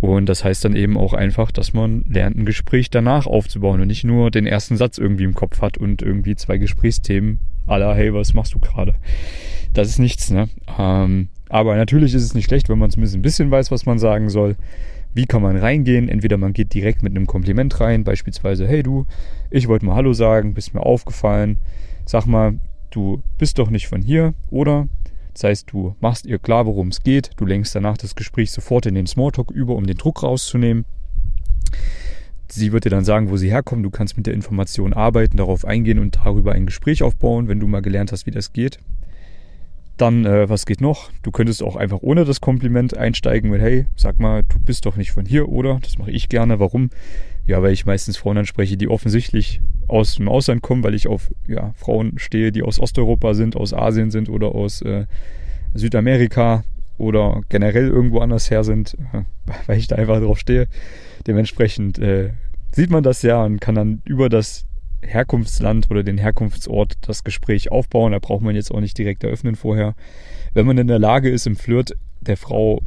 Und 0.00 0.28
das 0.28 0.44
heißt 0.44 0.64
dann 0.64 0.76
eben 0.76 0.98
auch 0.98 1.14
einfach, 1.14 1.50
dass 1.50 1.72
man 1.72 2.04
lernt, 2.08 2.36
ein 2.36 2.44
Gespräch 2.44 2.90
danach 2.90 3.26
aufzubauen 3.26 3.80
und 3.80 3.86
nicht 3.86 4.04
nur 4.04 4.30
den 4.30 4.46
ersten 4.46 4.76
Satz 4.76 4.98
irgendwie 4.98 5.24
im 5.24 5.34
Kopf 5.34 5.62
hat 5.62 5.78
und 5.78 6.02
irgendwie 6.02 6.36
zwei 6.36 6.58
Gesprächsthemen 6.58 7.38
aller, 7.66 7.94
hey, 7.94 8.12
was 8.12 8.34
machst 8.34 8.54
du 8.54 8.58
gerade? 8.58 8.96
Das 9.72 9.88
ist 9.88 9.98
nichts, 9.98 10.30
ne? 10.30 10.48
Ähm, 10.78 11.28
aber 11.48 11.76
natürlich 11.76 12.12
ist 12.12 12.22
es 12.22 12.34
nicht 12.34 12.46
schlecht, 12.46 12.68
wenn 12.68 12.78
man 12.78 12.90
zumindest 12.90 13.16
ein 13.16 13.22
bisschen 13.22 13.50
weiß, 13.50 13.70
was 13.70 13.86
man 13.86 13.98
sagen 13.98 14.28
soll 14.28 14.56
Wie 15.14 15.26
kann 15.26 15.42
man 15.42 15.56
reingehen? 15.56 16.08
Entweder 16.08 16.36
man 16.36 16.52
geht 16.52 16.74
direkt 16.74 17.02
mit 17.02 17.16
einem 17.16 17.26
Kompliment 17.26 17.80
rein, 17.80 18.04
beispielsweise, 18.04 18.66
hey 18.66 18.82
du, 18.82 19.06
ich 19.50 19.68
wollte 19.68 19.86
mal 19.86 19.94
Hallo 19.94 20.12
sagen, 20.12 20.54
bist 20.54 20.74
mir 20.74 20.84
aufgefallen. 20.84 21.58
Sag 22.06 22.26
mal, 22.26 22.58
du 22.90 23.22
bist 23.38 23.58
doch 23.58 23.70
nicht 23.70 23.88
von 23.88 24.02
hier, 24.02 24.34
oder? 24.50 24.88
Das 25.32 25.44
heißt, 25.44 25.72
du 25.72 25.96
machst 26.00 26.26
ihr 26.26 26.38
klar, 26.38 26.66
worum 26.66 26.88
es 26.88 27.02
geht, 27.02 27.30
du 27.36 27.44
lenkst 27.44 27.74
danach 27.74 27.96
das 27.96 28.14
Gespräch 28.14 28.52
sofort 28.52 28.86
in 28.86 28.94
den 28.94 29.06
Smalltalk 29.06 29.50
über, 29.50 29.74
um 29.74 29.86
den 29.86 29.96
Druck 29.96 30.22
rauszunehmen. 30.22 30.84
Sie 32.48 32.72
wird 32.72 32.84
dir 32.84 32.90
dann 32.90 33.04
sagen, 33.04 33.30
wo 33.30 33.36
sie 33.36 33.50
herkommt. 33.50 33.84
Du 33.84 33.90
kannst 33.90 34.16
mit 34.16 34.26
der 34.26 34.34
Information 34.34 34.92
arbeiten, 34.92 35.38
darauf 35.38 35.64
eingehen 35.64 35.98
und 35.98 36.16
darüber 36.16 36.52
ein 36.52 36.66
Gespräch 36.66 37.02
aufbauen, 37.02 37.48
wenn 37.48 37.58
du 37.58 37.66
mal 37.66 37.82
gelernt 37.82 38.12
hast, 38.12 38.26
wie 38.26 38.30
das 38.30 38.52
geht. 38.52 38.78
Dann, 39.96 40.24
äh, 40.24 40.48
was 40.48 40.66
geht 40.66 40.80
noch? 40.80 41.10
Du 41.22 41.30
könntest 41.32 41.62
auch 41.62 41.74
einfach 41.74 41.98
ohne 42.02 42.24
das 42.24 42.40
Kompliment 42.40 42.96
einsteigen 42.96 43.50
mit, 43.50 43.60
hey, 43.60 43.86
sag 43.96 44.20
mal, 44.20 44.42
du 44.44 44.60
bist 44.60 44.86
doch 44.86 44.96
nicht 44.96 45.10
von 45.10 45.24
hier, 45.24 45.48
oder? 45.48 45.78
Das 45.82 45.98
mache 45.98 46.10
ich 46.10 46.28
gerne. 46.28 46.60
Warum? 46.60 46.90
Ja, 47.46 47.62
weil 47.62 47.72
ich 47.72 47.84
meistens 47.84 48.16
Frauen 48.16 48.38
anspreche, 48.38 48.76
die 48.76 48.88
offensichtlich 48.88 49.60
aus 49.86 50.16
dem 50.16 50.28
Ausland 50.28 50.62
kommen, 50.62 50.82
weil 50.82 50.94
ich 50.94 51.08
auf 51.08 51.30
ja, 51.46 51.72
Frauen 51.74 52.18
stehe, 52.18 52.52
die 52.52 52.62
aus 52.62 52.80
Osteuropa 52.80 53.34
sind, 53.34 53.56
aus 53.56 53.74
Asien 53.74 54.10
sind 54.10 54.28
oder 54.28 54.48
aus 54.54 54.80
äh, 54.80 55.06
Südamerika 55.74 56.64
oder 56.96 57.42
generell 57.48 57.88
irgendwo 57.88 58.20
anders 58.20 58.50
her 58.50 58.64
sind, 58.64 58.96
weil 59.66 59.78
ich 59.78 59.88
da 59.88 59.96
einfach 59.96 60.20
drauf 60.20 60.38
stehe. 60.38 60.68
Dementsprechend 61.26 61.98
äh, 61.98 62.30
sieht 62.72 62.90
man 62.90 63.02
das 63.02 63.22
ja 63.22 63.44
und 63.44 63.60
kann 63.60 63.74
dann 63.74 64.02
über 64.04 64.28
das 64.28 64.66
Herkunftsland 65.02 65.90
oder 65.90 66.02
den 66.02 66.18
Herkunftsort 66.18 66.94
das 67.02 67.24
Gespräch 67.24 67.70
aufbauen. 67.70 68.12
Da 68.12 68.18
braucht 68.18 68.42
man 68.42 68.54
jetzt 68.54 68.72
auch 68.72 68.80
nicht 68.80 68.96
direkt 68.96 69.22
eröffnen 69.22 69.54
vorher. 69.54 69.94
Wenn 70.54 70.66
man 70.66 70.78
in 70.78 70.86
der 70.86 70.98
Lage 70.98 71.28
ist, 71.28 71.46
im 71.46 71.56
Flirt 71.56 71.94
der 72.20 72.36
Frau 72.36 72.82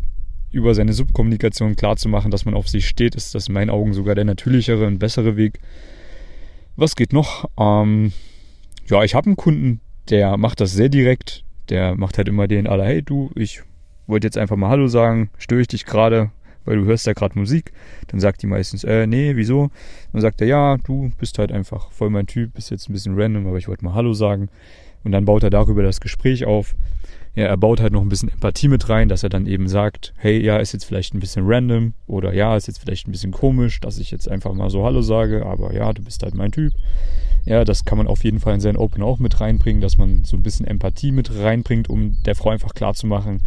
über 0.51 0.73
seine 0.73 0.93
Subkommunikation 0.93 1.75
klarzumachen, 1.75 2.31
dass 2.31 2.45
man 2.45 2.53
auf 2.53 2.67
sie 2.67 2.81
steht, 2.81 3.15
ist 3.15 3.35
das 3.35 3.47
in 3.47 3.53
meinen 3.53 3.69
Augen 3.69 3.93
sogar 3.93 4.15
der 4.15 4.25
natürlichere 4.25 4.87
und 4.87 4.99
bessere 4.99 5.35
Weg. 5.35 5.59
Was 6.75 6.95
geht 6.95 7.13
noch? 7.13 7.49
Ähm, 7.59 8.13
ja, 8.87 9.03
ich 9.03 9.15
habe 9.15 9.27
einen 9.27 9.35
Kunden, 9.35 9.81
der 10.09 10.37
macht 10.37 10.61
das 10.61 10.73
sehr 10.73 10.89
direkt. 10.89 11.43
Der 11.69 11.95
macht 11.95 12.17
halt 12.17 12.29
immer 12.29 12.47
den 12.47 12.67
aller, 12.67 12.85
hey 12.85 13.01
du, 13.01 13.31
ich 13.35 13.61
wollte 14.07 14.27
jetzt 14.27 14.37
einfach 14.37 14.55
mal 14.55 14.69
Hallo 14.69 14.87
sagen, 14.87 15.29
störe 15.37 15.61
ich 15.61 15.67
dich 15.67 15.85
gerade, 15.85 16.31
weil 16.63 16.77
du 16.77 16.85
hörst 16.85 17.05
ja 17.05 17.13
gerade 17.13 17.37
Musik. 17.37 17.73
Dann 18.07 18.19
sagt 18.19 18.41
die 18.41 18.47
meistens, 18.47 18.83
äh, 18.83 19.05
nee, 19.05 19.35
wieso? 19.35 19.69
Dann 20.13 20.21
sagt 20.21 20.39
er, 20.39 20.47
ja, 20.47 20.77
du 20.77 21.11
bist 21.19 21.39
halt 21.39 21.51
einfach 21.51 21.91
voll 21.91 22.09
mein 22.09 22.27
Typ, 22.27 22.53
bist 22.53 22.71
jetzt 22.71 22.89
ein 22.89 22.93
bisschen 22.93 23.19
random, 23.19 23.47
aber 23.47 23.57
ich 23.57 23.67
wollte 23.67 23.83
mal 23.83 23.93
Hallo 23.93 24.13
sagen. 24.13 24.49
Und 25.03 25.11
dann 25.11 25.25
baut 25.25 25.43
er 25.43 25.49
darüber 25.49 25.83
das 25.83 25.99
Gespräch 25.99 26.45
auf. 26.45 26.75
Ja, 27.37 27.45
er 27.45 27.57
baut 27.57 27.79
halt 27.79 27.93
noch 27.93 28.01
ein 28.01 28.09
bisschen 28.09 28.29
Empathie 28.29 28.67
mit 28.67 28.89
rein, 28.89 29.09
dass 29.09 29.21
er 29.21 29.29
dann 29.29 29.45
eben 29.45 29.67
sagt, 29.67 30.11
hey, 30.17 30.43
ja, 30.43 30.57
ist 30.57 30.71
jetzt 30.71 30.85
vielleicht 30.85 31.13
ein 31.13 31.19
bisschen 31.19 31.43
random 31.45 31.93
oder 32.07 32.33
ja, 32.33 32.57
ist 32.57 32.65
jetzt 32.65 32.79
vielleicht 32.79 33.07
ein 33.07 33.11
bisschen 33.11 33.31
komisch, 33.31 33.79
dass 33.79 33.99
ich 33.99 34.09
jetzt 34.09 34.27
einfach 34.27 34.53
mal 34.53 34.71
so 34.71 34.83
Hallo 34.83 35.03
sage, 35.03 35.45
aber 35.45 35.71
ja, 35.71 35.93
du 35.93 36.01
bist 36.01 36.23
halt 36.23 36.33
mein 36.33 36.51
Typ. 36.51 36.73
Ja, 37.45 37.63
das 37.63 37.85
kann 37.85 37.99
man 37.99 38.07
auf 38.07 38.23
jeden 38.23 38.39
Fall 38.39 38.55
in 38.55 38.59
sein 38.59 38.75
Open 38.75 39.03
auch 39.03 39.19
mit 39.19 39.39
reinbringen, 39.39 39.83
dass 39.83 39.99
man 39.99 40.25
so 40.25 40.35
ein 40.35 40.41
bisschen 40.41 40.65
Empathie 40.65 41.11
mit 41.11 41.31
reinbringt, 41.31 41.91
um 41.91 42.17
der 42.25 42.33
Frau 42.33 42.49
einfach 42.49 42.73
klarzumachen, 42.73 43.43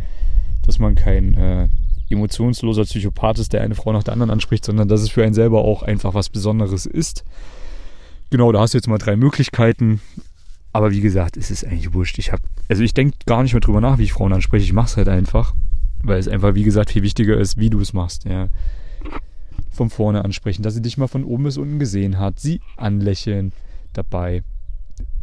dass 0.65 0.79
man 0.79 0.95
kein 0.95 1.35
äh, 1.35 1.69
emotionsloser 2.11 2.85
Psychopath 2.85 3.41
ist, 3.41 3.53
der 3.53 3.63
eine 3.63 3.75
Frau 3.75 3.93
nach 3.93 4.05
der 4.05 4.13
anderen 4.13 4.31
anspricht, 4.31 4.65
sondern 4.65 4.87
dass 4.87 5.01
es 5.03 5.11
für 5.11 5.25
einen 5.25 5.35
selber 5.35 5.65
auch 5.65 5.83
einfach 5.83 6.15
was 6.15 6.29
Besonderes 6.29 6.87
ist. 6.87 7.25
Genau, 8.31 8.53
da 8.53 8.61
hast 8.61 8.73
du 8.73 8.79
jetzt 8.79 8.87
mal 8.87 8.99
drei 8.99 9.17
Möglichkeiten. 9.17 10.01
Aber 10.73 10.91
wie 10.93 11.01
gesagt, 11.01 11.37
es 11.37 11.51
ist 11.51 11.65
eigentlich 11.65 11.93
wurscht. 11.93 12.19
Ich 12.19 12.33
habe, 12.33 12.43
also 12.69 12.83
ich 12.83 12.95
denke 12.95 13.17
gar 13.27 13.43
nicht 13.43 13.53
mehr 13.53 13.61
drüber 13.61 13.81
nach, 13.81 13.99
wie 13.99 14.05
ich 14.05 14.13
Frauen 14.13 14.33
anspreche. 14.33 14.65
Ich 14.65 14.73
mache 14.73 14.87
es 14.87 14.97
halt 14.97 15.09
einfach, 15.09 15.55
weil 16.03 16.19
es 16.19 16.29
einfach, 16.29 16.55
wie 16.55 16.63
gesagt, 16.63 16.91
viel 16.91 17.03
wichtiger 17.03 17.37
ist, 17.37 17.57
wie 17.57 17.71
du 17.71 17.81
es 17.81 17.93
machst. 17.93 18.25
Ja. 18.25 18.49
Von 19.71 19.91
vorne 19.91 20.25
ansprechen, 20.25 20.63
dass 20.63 20.75
sie 20.75 20.83
dich 20.83 20.97
mal 20.99 21.09
von 21.09 21.25
oben 21.25 21.45
bis 21.45 21.57
unten 21.57 21.79
gesehen 21.79 22.19
hat, 22.19 22.39
sie 22.39 22.61
anlächeln 22.77 23.53
dabei, 23.93 24.43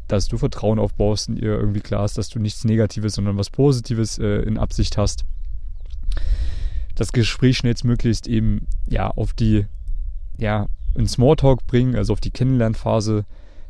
dass 0.07 0.27
du 0.27 0.37
Vertrauen 0.37 0.79
aufbaust 0.79 1.29
und 1.29 1.37
ihr 1.37 1.57
irgendwie 1.57 1.81
klar 1.81 2.05
ist, 2.05 2.17
dass 2.17 2.29
du 2.29 2.39
nichts 2.39 2.65
Negatives, 2.65 3.15
sondern 3.15 3.37
was 3.37 3.49
Positives 3.49 4.17
äh, 4.19 4.41
in 4.41 4.57
Absicht 4.57 4.97
hast 4.97 5.25
das 6.97 7.11
Gespräch 7.11 7.57
schnellstmöglichst 7.57 8.27
eben 8.27 8.67
ja 8.87 9.09
auf 9.09 9.33
die 9.33 9.65
ja 10.37 10.67
in 10.95 11.07
Smalltalk 11.07 11.65
bringen, 11.67 11.95
also 11.95 12.13
auf 12.13 12.19
die 12.19 12.31
Kennenlernphase 12.31 13.25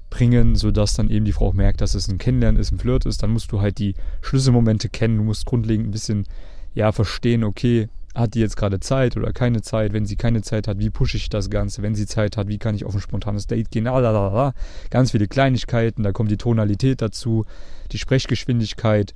bringen, 0.09 0.55
sodass 0.55 0.93
dann 0.93 1.09
eben 1.09 1.25
die 1.25 1.33
Frau 1.33 1.47
auch 1.47 1.53
merkt, 1.53 1.81
dass 1.81 1.95
es 1.95 2.07
ein 2.07 2.17
Kennenlernen 2.17 2.59
ist, 2.59 2.71
ein 2.71 2.79
Flirt 2.79 3.05
ist. 3.05 3.23
Dann 3.23 3.31
musst 3.31 3.51
du 3.51 3.61
halt 3.61 3.77
die 3.77 3.95
Schlüsselmomente 4.21 4.89
kennen. 4.89 5.17
Du 5.17 5.23
musst 5.23 5.45
grundlegend 5.45 5.87
ein 5.87 5.91
bisschen 5.91 6.25
ja 6.73 6.91
verstehen, 6.91 7.43
okay, 7.43 7.89
hat 8.17 8.33
die 8.33 8.39
jetzt 8.39 8.57
gerade 8.57 8.79
Zeit 8.79 9.15
oder 9.15 9.31
keine 9.31 9.61
Zeit? 9.61 9.93
Wenn 9.93 10.05
sie 10.05 10.15
keine 10.15 10.41
Zeit 10.41 10.67
hat, 10.67 10.79
wie 10.79 10.89
pushe 10.89 11.17
ich 11.17 11.29
das 11.29 11.49
Ganze? 11.49 11.83
Wenn 11.83 11.95
sie 11.95 12.07
Zeit 12.07 12.35
hat, 12.35 12.47
wie 12.47 12.57
kann 12.57 12.75
ich 12.75 12.83
auf 12.83 12.95
ein 12.95 13.01
spontanes 13.01 13.47
Date 13.47 13.69
gehen? 13.69 13.83
Lalalala. 13.85 14.53
Ganz 14.89 15.11
viele 15.11 15.27
Kleinigkeiten, 15.27 16.03
da 16.03 16.11
kommt 16.11 16.31
die 16.31 16.37
Tonalität 16.37 17.01
dazu, 17.01 17.45
die 17.91 17.99
Sprechgeschwindigkeit, 17.99 19.13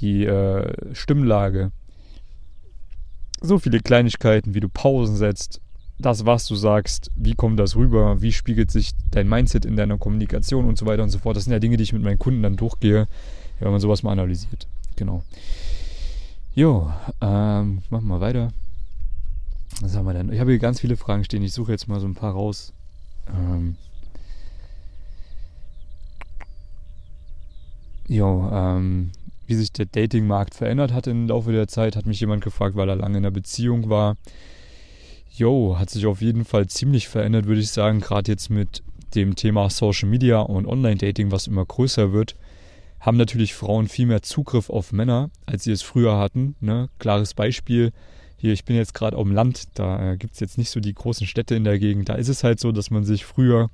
die 0.00 0.24
äh, 0.26 0.94
Stimmlage, 0.94 1.72
so 3.40 3.58
viele 3.58 3.80
Kleinigkeiten, 3.80 4.54
wie 4.54 4.60
du 4.60 4.68
Pausen 4.68 5.16
setzt, 5.16 5.60
das, 5.98 6.24
was 6.24 6.46
du 6.46 6.54
sagst, 6.54 7.10
wie 7.16 7.34
kommt 7.34 7.58
das 7.58 7.74
rüber, 7.74 8.22
wie 8.22 8.32
spiegelt 8.32 8.70
sich 8.70 8.92
dein 9.10 9.28
Mindset 9.28 9.64
in 9.64 9.76
deiner 9.76 9.98
Kommunikation 9.98 10.66
und 10.66 10.78
so 10.78 10.86
weiter 10.86 11.02
und 11.02 11.10
so 11.10 11.18
fort. 11.18 11.36
Das 11.36 11.44
sind 11.44 11.52
ja 11.52 11.58
Dinge, 11.58 11.76
die 11.76 11.82
ich 11.82 11.92
mit 11.92 12.02
meinen 12.02 12.18
Kunden 12.18 12.42
dann 12.42 12.56
durchgehe, 12.56 13.08
wenn 13.58 13.70
man 13.72 13.80
sowas 13.80 14.02
mal 14.02 14.12
analysiert. 14.12 14.68
Genau. 14.96 15.22
Jo, 16.54 16.92
ähm, 17.20 17.82
machen 17.90 18.08
wir 18.08 18.20
weiter. 18.20 18.52
Was 19.80 19.96
haben 19.96 20.06
wir 20.06 20.14
denn? 20.14 20.32
Ich 20.32 20.40
habe 20.40 20.50
hier 20.50 20.58
ganz 20.58 20.80
viele 20.80 20.96
Fragen 20.96 21.24
stehen. 21.24 21.42
Ich 21.42 21.52
suche 21.52 21.72
jetzt 21.72 21.88
mal 21.88 22.00
so 22.00 22.06
ein 22.06 22.14
paar 22.14 22.32
raus. 22.32 22.72
Ähm, 23.28 23.76
jo, 28.06 28.48
ähm, 28.52 29.10
wie 29.46 29.54
sich 29.54 29.72
der 29.72 29.86
Datingmarkt 29.86 30.54
verändert 30.54 30.92
hat 30.92 31.06
im 31.06 31.28
Laufe 31.28 31.52
der 31.52 31.68
Zeit, 31.68 31.96
hat 31.96 32.06
mich 32.06 32.20
jemand 32.20 32.42
gefragt, 32.44 32.76
weil 32.76 32.88
er 32.88 32.96
lange 32.96 33.18
in 33.18 33.24
einer 33.24 33.30
Beziehung 33.30 33.88
war. 33.88 34.16
Jo, 35.38 35.76
hat 35.78 35.88
sich 35.88 36.04
auf 36.04 36.20
jeden 36.20 36.44
Fall 36.44 36.66
ziemlich 36.66 37.06
verändert, 37.06 37.46
würde 37.46 37.60
ich 37.60 37.70
sagen, 37.70 38.00
gerade 38.00 38.28
jetzt 38.28 38.50
mit 38.50 38.82
dem 39.14 39.36
Thema 39.36 39.70
Social 39.70 40.08
Media 40.08 40.40
und 40.40 40.66
Online-Dating, 40.66 41.30
was 41.30 41.46
immer 41.46 41.64
größer 41.64 42.12
wird, 42.12 42.34
haben 42.98 43.16
natürlich 43.16 43.54
Frauen 43.54 43.86
viel 43.86 44.06
mehr 44.06 44.22
Zugriff 44.22 44.68
auf 44.68 44.90
Männer, 44.90 45.30
als 45.46 45.62
sie 45.62 45.70
es 45.70 45.82
früher 45.82 46.18
hatten. 46.18 46.56
Ne? 46.58 46.88
Klares 46.98 47.34
Beispiel, 47.34 47.92
hier, 48.36 48.52
ich 48.52 48.64
bin 48.64 48.74
jetzt 48.74 48.94
gerade 48.94 49.16
auf 49.16 49.22
dem 49.22 49.32
Land, 49.32 49.68
da 49.74 50.10
äh, 50.10 50.16
gibt 50.16 50.34
es 50.34 50.40
jetzt 50.40 50.58
nicht 50.58 50.70
so 50.70 50.80
die 50.80 50.94
großen 50.94 51.28
Städte 51.28 51.54
in 51.54 51.62
der 51.62 51.78
Gegend. 51.78 52.08
Da 52.08 52.16
ist 52.16 52.28
es 52.28 52.42
halt 52.42 52.58
so, 52.58 52.72
dass 52.72 52.90
man 52.90 53.04
sich 53.04 53.24
früher 53.24 53.70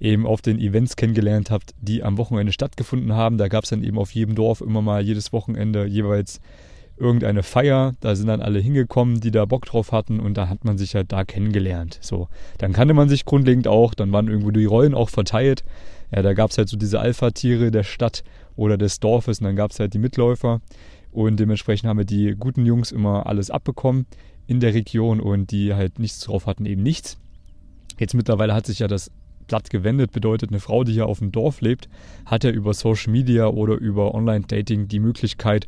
eben 0.00 0.26
auf 0.26 0.42
den 0.42 0.58
Events 0.58 0.96
kennengelernt 0.96 1.52
habt, 1.52 1.76
die 1.80 2.02
am 2.02 2.18
Wochenende 2.18 2.52
stattgefunden 2.52 3.12
haben. 3.12 3.38
Da 3.38 3.46
gab 3.46 3.62
es 3.62 3.70
dann 3.70 3.84
eben 3.84 3.98
auf 3.98 4.10
jedem 4.10 4.34
Dorf 4.34 4.62
immer 4.62 4.82
mal 4.82 5.00
jedes 5.00 5.32
Wochenende 5.32 5.86
jeweils 5.86 6.40
irgendeine 6.98 7.42
Feier. 7.42 7.94
Da 8.00 8.14
sind 8.14 8.26
dann 8.26 8.42
alle 8.42 8.58
hingekommen, 8.58 9.20
die 9.20 9.30
da 9.30 9.44
Bock 9.44 9.66
drauf 9.66 9.92
hatten 9.92 10.20
und 10.20 10.34
da 10.34 10.48
hat 10.48 10.64
man 10.64 10.78
sich 10.78 10.94
halt 10.94 11.12
da 11.12 11.24
kennengelernt. 11.24 11.98
So, 12.00 12.28
dann 12.58 12.72
kannte 12.72 12.94
man 12.94 13.08
sich 13.08 13.24
grundlegend 13.24 13.68
auch, 13.68 13.94
dann 13.94 14.12
waren 14.12 14.28
irgendwo 14.28 14.50
die 14.50 14.64
Rollen 14.64 14.94
auch 14.94 15.08
verteilt. 15.08 15.64
Ja, 16.14 16.22
da 16.22 16.32
gab 16.32 16.50
es 16.50 16.58
halt 16.58 16.68
so 16.68 16.76
diese 16.76 17.00
Alpha-Tiere 17.00 17.70
der 17.70 17.82
Stadt 17.82 18.24
oder 18.56 18.78
des 18.78 19.00
Dorfes 19.00 19.40
und 19.40 19.44
dann 19.44 19.56
gab 19.56 19.70
es 19.70 19.80
halt 19.80 19.94
die 19.94 19.98
Mitläufer 19.98 20.60
und 21.12 21.38
dementsprechend 21.38 21.88
haben 21.88 21.98
wir 21.98 22.04
die 22.04 22.34
guten 22.38 22.64
Jungs 22.66 22.92
immer 22.92 23.26
alles 23.26 23.50
abbekommen 23.50 24.06
in 24.46 24.60
der 24.60 24.74
Region 24.74 25.20
und 25.20 25.50
die 25.50 25.74
halt 25.74 25.98
nichts 25.98 26.20
drauf 26.20 26.46
hatten, 26.46 26.64
eben 26.64 26.82
nichts. 26.82 27.18
Jetzt 27.98 28.14
mittlerweile 28.14 28.54
hat 28.54 28.66
sich 28.66 28.78
ja 28.78 28.88
das 28.88 29.10
platt 29.48 29.70
gewendet 29.70 30.12
bedeutet, 30.12 30.50
eine 30.50 30.60
Frau, 30.60 30.84
die 30.84 30.92
hier 30.92 31.06
auf 31.06 31.18
dem 31.18 31.32
Dorf 31.32 31.60
lebt, 31.60 31.88
hat 32.24 32.44
ja 32.44 32.50
über 32.50 32.72
Social 32.74 33.10
Media 33.10 33.48
oder 33.48 33.74
über 33.74 34.14
Online-Dating 34.14 34.86
die 34.86 35.00
Möglichkeit, 35.00 35.66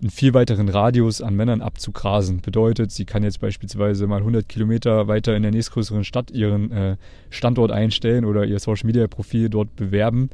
einen 0.00 0.10
viel 0.10 0.34
weiteren 0.34 0.68
Radius 0.68 1.22
an 1.22 1.34
Männern 1.34 1.60
abzugrasen. 1.60 2.40
Bedeutet, 2.40 2.90
sie 2.90 3.04
kann 3.04 3.22
jetzt 3.22 3.40
beispielsweise 3.40 4.06
mal 4.06 4.18
100 4.18 4.48
Kilometer 4.48 5.08
weiter 5.08 5.34
in 5.36 5.42
der 5.42 5.52
nächstgrößeren 5.52 6.04
Stadt 6.04 6.30
ihren 6.30 6.70
äh, 6.72 6.96
Standort 7.30 7.70
einstellen 7.70 8.24
oder 8.24 8.44
ihr 8.44 8.58
Social 8.58 8.86
Media 8.86 9.06
Profil 9.06 9.48
dort 9.48 9.74
bewerben 9.76 10.30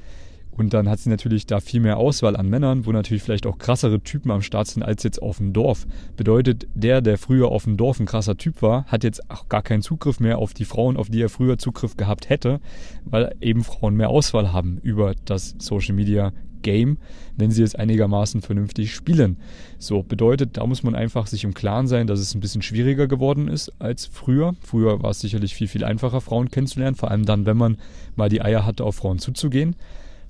und 0.59 0.75
dann 0.75 0.89
hat 0.89 0.99
sie 0.99 1.09
natürlich 1.11 1.47
da 1.47 1.61
viel 1.61 1.81
mehr 1.81 1.97
Auswahl 1.97 2.37
an 2.37 2.49
Männern, 2.49 2.85
wo 2.85 2.93
natürlich 2.93 3.23
vielleicht 3.23 3.47
auch 3.47 3.59
krassere 3.59 4.01
Typen 4.01 4.31
am 4.31 4.43
Start 4.43 4.67
sind 4.67 4.83
als 4.83 5.03
jetzt 5.03 5.23
auf 5.23 5.39
dem 5.39 5.53
Dorf. 5.53 5.87
Bedeutet, 6.17 6.67
der, 6.75 7.01
der 7.01 7.17
früher 7.17 7.49
auf 7.49 7.65
dem 7.65 7.77
Dorf 7.77 8.01
ein 8.01 8.07
krasser 8.07 8.37
Typ 8.37 8.61
war, 8.63 8.85
hat 8.87 9.05
jetzt 9.05 9.31
auch 9.31 9.49
gar 9.49 9.63
keinen 9.63 9.83
Zugriff 9.83 10.21
mehr 10.21 10.39
auf 10.39 10.55
die 10.55 10.65
Frauen, 10.65 10.97
auf 10.97 11.09
die 11.09 11.23
er 11.23 11.29
früher 11.29 11.59
Zugriff 11.59 11.97
gehabt 11.97 12.29
hätte, 12.29 12.61
weil 13.05 13.35
eben 13.41 13.63
Frauen 13.63 13.95
mehr 13.95 14.11
Auswahl 14.11 14.53
haben 14.53 14.79
über 14.83 15.15
das 15.25 15.55
Social 15.59 15.95
Media 15.95 16.33
Game, 16.63 16.99
wenn 17.37 17.51
sie 17.51 17.63
es 17.63 17.75
einigermaßen 17.75 18.43
vernünftig 18.43 18.95
spielen. 18.95 19.37
So 19.79 20.03
bedeutet, 20.03 20.57
da 20.57 20.67
muss 20.67 20.83
man 20.83 20.95
einfach 20.95 21.27
sich 21.27 21.45
im 21.45 21.55
Klaren 21.55 21.87
sein, 21.87 22.07
dass 22.07 22.21
es 22.21 22.35
ein 22.35 22.41
bisschen 22.41 22.63
schwieriger 22.63 23.07
geworden 23.07 23.49
ist 23.49 23.73
als 23.79 24.07
früher. 24.07 24.55
Früher 24.61 25.03
war 25.03 25.11
es 25.11 25.21
sicherlich 25.21 25.55
viel, 25.55 25.69
viel 25.69 25.85
einfacher, 25.85 26.21
Frauen 26.21 26.51
kennenzulernen, 26.51 26.97
vor 26.97 27.11
allem 27.11 27.25
dann, 27.25 27.47
wenn 27.47 27.57
man 27.57 27.79
mal 28.17 28.29
die 28.29 28.43
Eier 28.43 28.67
hatte, 28.67 28.85
auf 28.85 28.97
Frauen 28.97 29.19
zuzugehen. 29.19 29.77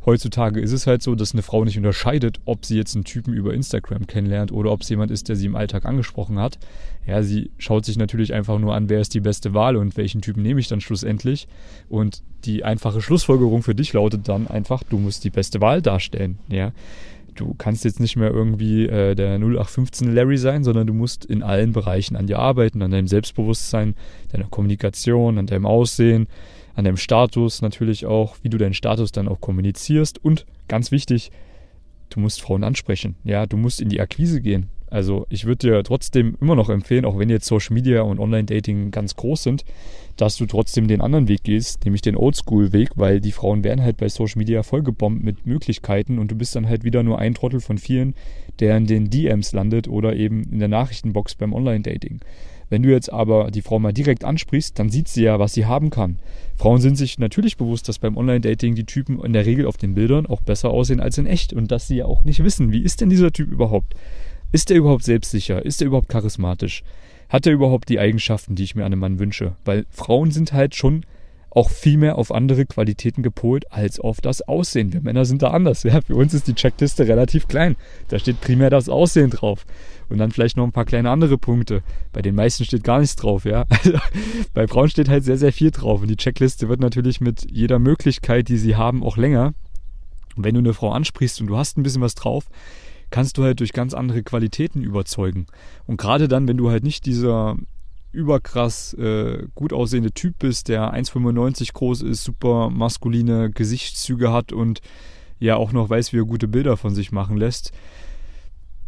Heutzutage 0.05 0.61
ist 0.61 0.73
es 0.73 0.87
halt 0.87 1.03
so, 1.03 1.15
dass 1.15 1.33
eine 1.33 1.43
Frau 1.43 1.65
nicht 1.65 1.77
unterscheidet, 1.77 2.41
ob 2.45 2.65
sie 2.65 2.77
jetzt 2.77 2.95
einen 2.95 3.05
Typen 3.05 3.35
über 3.35 3.55
Instagram 3.55 4.07
kennenlernt 4.07 4.53
oder 4.53 4.73
ob 4.73 4.83
es 4.83 4.89
jemand 4.89 5.11
ist, 5.11 5.29
der 5.29 5.37
sie 5.37 5.47
im 5.47 5.57
Alltag 5.57 5.85
angesprochen 5.85 6.39
hat. 6.39 6.59
Ja, 7.07 7.23
sie 7.23 7.51
schaut 7.59 7.85
sich 7.85 7.97
natürlich 7.97 8.35
einfach 8.35 8.59
nur 8.59 8.75
an, 8.75 8.89
wer 8.89 9.01
ist 9.01 9.15
die 9.15 9.21
beste 9.21 9.55
Wahl 9.55 9.77
und 9.77 9.97
welchen 9.97 10.21
Typen 10.21 10.43
nehme 10.43 10.61
ich 10.61 10.69
dann 10.69 10.81
schlussendlich. 10.81 11.49
Und 11.89 12.23
die 12.45 12.65
einfache 12.65 13.01
Schlussfolgerung 13.01 13.63
für 13.63 13.75
dich 13.75 13.93
lautet 13.93 14.29
dann 14.29 14.47
einfach, 14.47 14.83
du 14.83 14.99
musst 14.99 15.25
die 15.25 15.31
beste 15.31 15.61
Wahl 15.61 15.83
darstellen. 15.83 16.39
Ja, 16.49 16.73
du 17.35 17.55
kannst 17.57 17.85
jetzt 17.85 18.01
nicht 18.01 18.17
mehr 18.17 18.31
irgendwie 18.31 18.87
äh, 18.87 19.15
der 19.15 19.37
0815 19.37 20.15
Larry 20.15 20.39
sein, 20.39 20.65
sondern 20.65 20.87
du 20.87 20.93
musst 20.93 21.25
in 21.25 21.43
allen 21.43 21.73
Bereichen 21.73 22.17
an 22.17 22.27
dir 22.27 22.39
arbeiten, 22.39 22.83
an 22.83 22.91
deinem 22.91 23.09
Selbstbewusstsein, 23.09 23.95
deiner 24.33 24.49
Kommunikation, 24.49 25.39
an 25.39 25.47
deinem 25.47 25.67
Aussehen, 25.67 26.27
an 26.79 26.85
deinem 26.85 26.97
Status 26.97 27.61
natürlich 27.61 28.07
auch, 28.07 28.37
wie 28.43 28.51
du 28.51 28.57
deinen 28.57 28.73
Status 28.73 29.11
dann 29.11 29.27
auch 29.27 29.41
kommunizierst 29.41 30.25
und 30.25 30.47
ganz 30.69 30.93
wichtig, 30.93 31.33
du 32.09 32.21
musst 32.21 32.41
Frauen 32.41 32.63
ansprechen. 32.63 33.17
Ja, 33.25 33.47
du 33.47 33.57
musst 33.57 33.81
in 33.81 33.89
die 33.89 34.01
Akquise 34.01 34.41
gehen. 34.41 34.71
Also 34.87 35.27
ich 35.29 35.45
würde 35.45 35.67
dir 35.67 35.83
trotzdem 35.83 36.37
immer 36.41 36.55
noch 36.55 36.71
empfehlen, 36.71 37.05
auch 37.05 37.19
wenn 37.19 37.31
jetzt 37.31 37.47
Social 37.47 37.75
Media 37.75 38.03
und 38.03 38.21
Online-Dating 38.21 38.93
ganz 38.93 39.17
groß 39.17 39.43
sind, 39.43 39.65
dass 40.17 40.37
du 40.37 40.47
trotzdem 40.47 40.87
den 40.87 41.01
anderen 41.01 41.27
Weg 41.27 41.43
gehst, 41.43 41.85
nämlich 41.85 42.01
den 42.01 42.17
Oldschool-Weg, 42.17 42.91
weil 42.95 43.21
die 43.21 43.33
Frauen 43.33 43.65
werden 43.65 43.83
halt 43.83 43.97
bei 43.97 44.09
Social 44.09 44.39
Media 44.39 44.63
vollgebombt 44.63 45.23
mit 45.23 45.47
Möglichkeiten 45.47 46.21
und 46.21 46.31
du 46.31 46.37
bist 46.37 46.55
dann 46.55 46.69
halt 46.69 46.85
wieder 46.85 47.03
nur 47.03 47.19
ein 47.19 47.35
Trottel 47.35 47.61
von 47.61 47.79
vielen, 47.79 48.15
der 48.61 48.77
in 48.77 48.87
den 48.87 49.11
DMs 49.11 49.53
landet 49.53 49.89
oder 49.89 50.15
eben 50.15 50.45
in 50.45 50.61
der 50.61 50.69
Nachrichtenbox 50.69 51.35
beim 51.35 51.53
Online-Dating. 51.53 52.21
Wenn 52.71 52.83
du 52.83 52.91
jetzt 52.91 53.13
aber 53.13 53.51
die 53.51 53.63
Frau 53.63 53.79
mal 53.79 53.93
direkt 53.93 54.25
ansprichst, 54.25 54.79
dann 54.79 54.91
sieht 54.91 55.09
sie 55.09 55.23
ja, 55.23 55.39
was 55.39 55.55
sie 55.55 55.67
haben 55.67 55.91
kann. 55.91 56.19
Frauen 56.57 56.81
sind 56.81 56.97
sich 56.97 57.19
natürlich 57.19 57.57
bewusst, 57.57 57.89
dass 57.89 57.99
beim 57.99 58.17
Online-Dating 58.17 58.75
die 58.75 58.85
Typen 58.85 59.21
in 59.25 59.33
der 59.33 59.47
Regel 59.47 59.67
auf 59.67 59.77
den 59.77 59.95
Bildern 59.95 60.27
auch 60.27 60.43
besser 60.43 60.71
aussehen 60.71 61.01
als 61.01 61.19
in 61.19 61.27
echt 61.27 61.53
und 61.53 61.71
dass 61.71 61.87
sie 61.87 61.97
ja 61.97 62.05
auch 62.05 62.25
nicht 62.25 62.43
wissen, 62.45 62.73
wie 62.73 62.83
ist 62.83 63.01
denn 63.01 63.11
dieser 63.11 63.33
Typ 63.33 63.51
überhaupt? 63.51 63.95
Ist 64.53 64.71
er 64.71 64.77
überhaupt 64.79 65.05
selbstsicher? 65.05 65.65
Ist 65.65 65.81
er 65.81 65.87
überhaupt 65.87 66.09
charismatisch? 66.09 66.83
Hat 67.29 67.47
er 67.47 67.53
überhaupt 67.53 67.89
die 67.89 67.99
Eigenschaften, 67.99 68.55
die 68.55 68.65
ich 68.65 68.75
mir 68.75 68.85
an 68.85 68.93
einem 68.93 69.01
Mann 69.01 69.19
wünsche? 69.19 69.57
Weil 69.65 69.87
Frauen 69.91 70.31
sind 70.31 70.53
halt 70.53 70.75
schon 70.75 71.05
auch 71.51 71.71
viel 71.71 71.97
mehr 71.97 72.19
auf 72.19 72.33
andere 72.33 72.67
Qualitäten 72.67 73.23
gepolt 73.23 73.73
als 73.73 74.01
auf 74.01 74.21
das 74.21 74.43
Aussehen. 74.43 74.93
Wir 74.93 75.01
Männer 75.01 75.25
sind 75.25 75.43
da 75.43 75.51
anders. 75.51 75.83
Ja? 75.83 76.01
Für 76.01 76.15
uns 76.15 76.35
ist 76.35 76.47
die 76.47 76.55
Checkliste 76.55 77.09
relativ 77.09 77.49
klein. 77.49 77.77
Da 78.09 78.19
steht 78.19 78.41
primär 78.41 78.71
das 78.71 78.89
Aussehen 78.89 79.31
drauf. 79.31 79.65
Und 80.09 80.19
dann 80.19 80.31
vielleicht 80.31 80.57
noch 80.57 80.65
ein 80.65 80.73
paar 80.73 80.85
kleine 80.85 81.11
andere 81.11 81.37
Punkte. 81.37 81.83
Bei 82.13 82.23
den 82.23 82.35
meisten 82.35 82.65
steht 82.65 82.85
gar 82.85 83.01
nichts 83.01 83.17
drauf, 83.17 83.45
ja. 83.45 83.65
Also, 83.79 83.99
bei 84.55 84.67
Frauen 84.67 84.89
steht 84.89 85.09
halt 85.09 85.25
sehr, 85.25 85.39
sehr 85.39 85.53
viel 85.53 85.71
drauf. 85.71 86.03
Und 86.03 86.09
die 86.09 86.17
Checkliste 86.17 86.69
wird 86.69 86.81
natürlich 86.81 87.21
mit 87.21 87.47
jeder 87.51 87.79
Möglichkeit, 87.79 88.49
die 88.49 88.59
sie 88.59 88.77
haben, 88.77 89.03
auch 89.03 89.17
länger. 89.17 89.55
Und 90.37 90.45
wenn 90.45 90.55
du 90.55 90.61
eine 90.61 90.75
Frau 90.75 90.93
ansprichst 90.93 91.41
und 91.41 91.47
du 91.47 91.57
hast 91.57 91.77
ein 91.77 91.83
bisschen 91.83 92.03
was 92.03 92.15
drauf, 92.15 92.47
kannst 93.11 93.39
du 93.39 93.45
halt 93.45 93.61
durch 93.61 93.73
ganz 93.73 93.95
andere 93.95 94.23
Qualitäten 94.23 94.83
überzeugen. 94.83 95.47
Und 95.87 95.97
gerade 95.97 96.29
dann, 96.29 96.47
wenn 96.49 96.57
du 96.57 96.71
halt 96.71 96.85
nicht 96.85 97.07
dieser 97.07 97.57
überkrass 98.13 98.95
äh, 98.95 99.47
gut 99.55 99.73
aussehende 99.73 100.13
Typ 100.13 100.39
bist, 100.39 100.69
der 100.69 100.95
1,95 100.95 101.73
groß 101.73 102.03
ist, 102.03 102.25
super 102.25 102.71
maskuline 102.71 103.51
Gesichtszüge 103.51 104.33
hat 104.33 104.53
und 104.53 104.81
ja 105.39 105.57
auch 105.57 105.73
noch 105.73 105.89
weiß, 105.91 106.13
wie 106.13 106.19
er 106.19 106.25
gute 106.25 106.49
Bilder 106.49 106.77
von 106.77 106.95
sich 106.95 107.13
machen 107.13 107.37
lässt, 107.37 107.73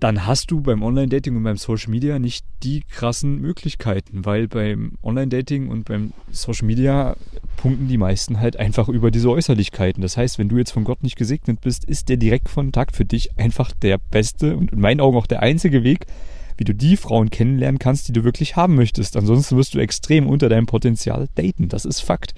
dann 0.01 0.27
hast 0.27 0.51
du 0.51 0.63
beim 0.63 0.83
Online-Dating 0.83 1.37
und 1.37 1.43
beim 1.43 1.59
Social 1.59 1.91
Media 1.91 2.19
nicht 2.19 2.47
die 2.63 2.83
krassen 2.89 3.39
Möglichkeiten, 3.39 4.25
weil 4.25 4.49
beim 4.49 4.93
Online-Dating 5.03 5.69
und 5.69 5.85
beim 5.85 6.15
Social 6.31 6.67
Media 6.67 7.17
punkten 7.59 7.87
die 7.87 7.99
meisten 7.99 8.41
halt 8.41 8.57
einfach 8.57 8.89
über 8.89 9.11
diese 9.11 9.31
Äußerlichkeiten. 9.31 10.01
Das 10.01 10.17
heißt, 10.17 10.39
wenn 10.39 10.49
du 10.49 10.57
jetzt 10.57 10.71
von 10.71 10.85
Gott 10.85 11.03
nicht 11.03 11.17
gesegnet 11.17 11.61
bist, 11.61 11.85
ist 11.85 12.09
der 12.09 12.17
Direktkontakt 12.17 12.97
für 12.97 13.05
dich 13.05 13.39
einfach 13.39 13.73
der 13.73 13.99
beste 13.99 14.57
und 14.57 14.73
in 14.73 14.81
meinen 14.81 15.01
Augen 15.01 15.19
auch 15.19 15.27
der 15.27 15.43
einzige 15.43 15.85
Weg, 15.85 16.07
wie 16.61 16.65
du 16.65 16.75
die 16.75 16.99
Frauen 16.99 17.31
kennenlernen 17.31 17.79
kannst, 17.79 18.07
die 18.07 18.13
du 18.13 18.23
wirklich 18.23 18.55
haben 18.55 18.75
möchtest. 18.75 19.17
Ansonsten 19.17 19.57
wirst 19.57 19.75
du 19.75 19.79
extrem 19.79 20.29
unter 20.29 20.51
deinem 20.51 20.67
Potenzial 20.67 21.27
daten. 21.35 21.71
Das 21.71 21.87
ist 21.87 22.01
Fakt. 22.01 22.35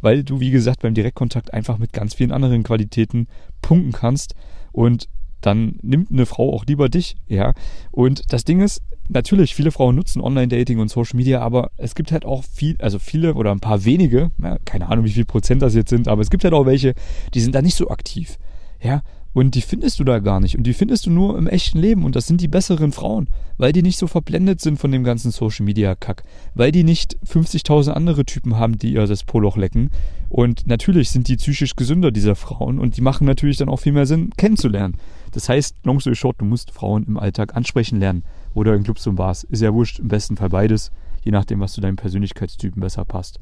Weil 0.00 0.22
du, 0.22 0.38
wie 0.38 0.52
gesagt, 0.52 0.82
beim 0.82 0.94
Direktkontakt 0.94 1.52
einfach 1.52 1.78
mit 1.78 1.92
ganz 1.92 2.14
vielen 2.14 2.30
anderen 2.30 2.62
Qualitäten 2.62 3.26
punkten 3.62 3.90
kannst 3.90 4.36
und 4.70 5.08
dann 5.40 5.80
nimmt 5.82 6.12
eine 6.12 6.24
Frau 6.24 6.54
auch 6.54 6.64
lieber 6.66 6.88
dich, 6.88 7.16
ja. 7.26 7.52
Und 7.90 8.32
das 8.32 8.44
Ding 8.44 8.60
ist, 8.60 8.80
natürlich, 9.08 9.56
viele 9.56 9.72
Frauen 9.72 9.96
nutzen 9.96 10.22
Online-Dating 10.22 10.78
und 10.78 10.88
Social 10.88 11.16
Media, 11.16 11.40
aber 11.40 11.70
es 11.76 11.96
gibt 11.96 12.12
halt 12.12 12.24
auch 12.24 12.44
viel, 12.44 12.76
also 12.80 13.00
viele 13.00 13.34
oder 13.34 13.50
ein 13.50 13.60
paar 13.60 13.84
wenige, 13.84 14.30
ja, 14.40 14.56
keine 14.64 14.88
Ahnung, 14.88 15.04
wie 15.04 15.10
viel 15.10 15.26
Prozent 15.26 15.62
das 15.62 15.74
jetzt 15.74 15.90
sind, 15.90 16.06
aber 16.06 16.22
es 16.22 16.30
gibt 16.30 16.44
halt 16.44 16.54
auch 16.54 16.64
welche, 16.64 16.94
die 17.34 17.40
sind 17.40 17.54
da 17.54 17.60
nicht 17.60 17.74
so 17.74 17.88
aktiv, 17.90 18.38
ja. 18.80 19.02
Und 19.34 19.56
die 19.56 19.62
findest 19.62 19.98
du 19.98 20.04
da 20.04 20.20
gar 20.20 20.38
nicht. 20.38 20.56
Und 20.56 20.64
die 20.64 20.72
findest 20.72 21.06
du 21.06 21.10
nur 21.10 21.36
im 21.36 21.48
echten 21.48 21.78
Leben. 21.78 22.04
Und 22.04 22.14
das 22.14 22.28
sind 22.28 22.40
die 22.40 22.48
besseren 22.48 22.92
Frauen, 22.92 23.28
weil 23.58 23.72
die 23.72 23.82
nicht 23.82 23.98
so 23.98 24.06
verblendet 24.06 24.60
sind 24.60 24.78
von 24.78 24.92
dem 24.92 25.02
ganzen 25.02 25.32
Social 25.32 25.64
Media 25.64 25.96
Kack. 25.96 26.22
Weil 26.54 26.70
die 26.70 26.84
nicht 26.84 27.18
50.000 27.26 27.90
andere 27.90 28.24
Typen 28.24 28.56
haben, 28.56 28.78
die 28.78 28.92
ihr 28.92 29.06
das 29.06 29.24
Poloch 29.24 29.56
lecken. 29.56 29.90
Und 30.28 30.68
natürlich 30.68 31.10
sind 31.10 31.26
die 31.26 31.36
psychisch 31.36 31.74
gesünder, 31.74 32.12
diese 32.12 32.36
Frauen. 32.36 32.78
Und 32.78 32.96
die 32.96 33.00
machen 33.00 33.26
natürlich 33.26 33.56
dann 33.56 33.68
auch 33.68 33.80
viel 33.80 33.92
mehr 33.92 34.06
Sinn, 34.06 34.30
kennenzulernen. 34.36 34.96
Das 35.32 35.48
heißt, 35.48 35.78
long 35.82 35.98
story 35.98 36.14
short, 36.14 36.40
du 36.40 36.44
musst 36.44 36.70
Frauen 36.70 37.04
im 37.04 37.18
Alltag 37.18 37.56
ansprechen 37.56 37.98
lernen. 37.98 38.22
Oder 38.54 38.74
in 38.74 38.84
Clubs 38.84 39.04
und 39.08 39.16
Bars. 39.16 39.42
Ist 39.42 39.62
ja 39.62 39.74
wurscht, 39.74 39.98
im 39.98 40.06
besten 40.06 40.36
Fall 40.36 40.50
beides. 40.50 40.92
Je 41.24 41.32
nachdem, 41.32 41.58
was 41.58 41.72
zu 41.72 41.80
deinem 41.80 41.96
Persönlichkeitstypen 41.96 42.80
besser 42.80 43.04
passt. 43.04 43.40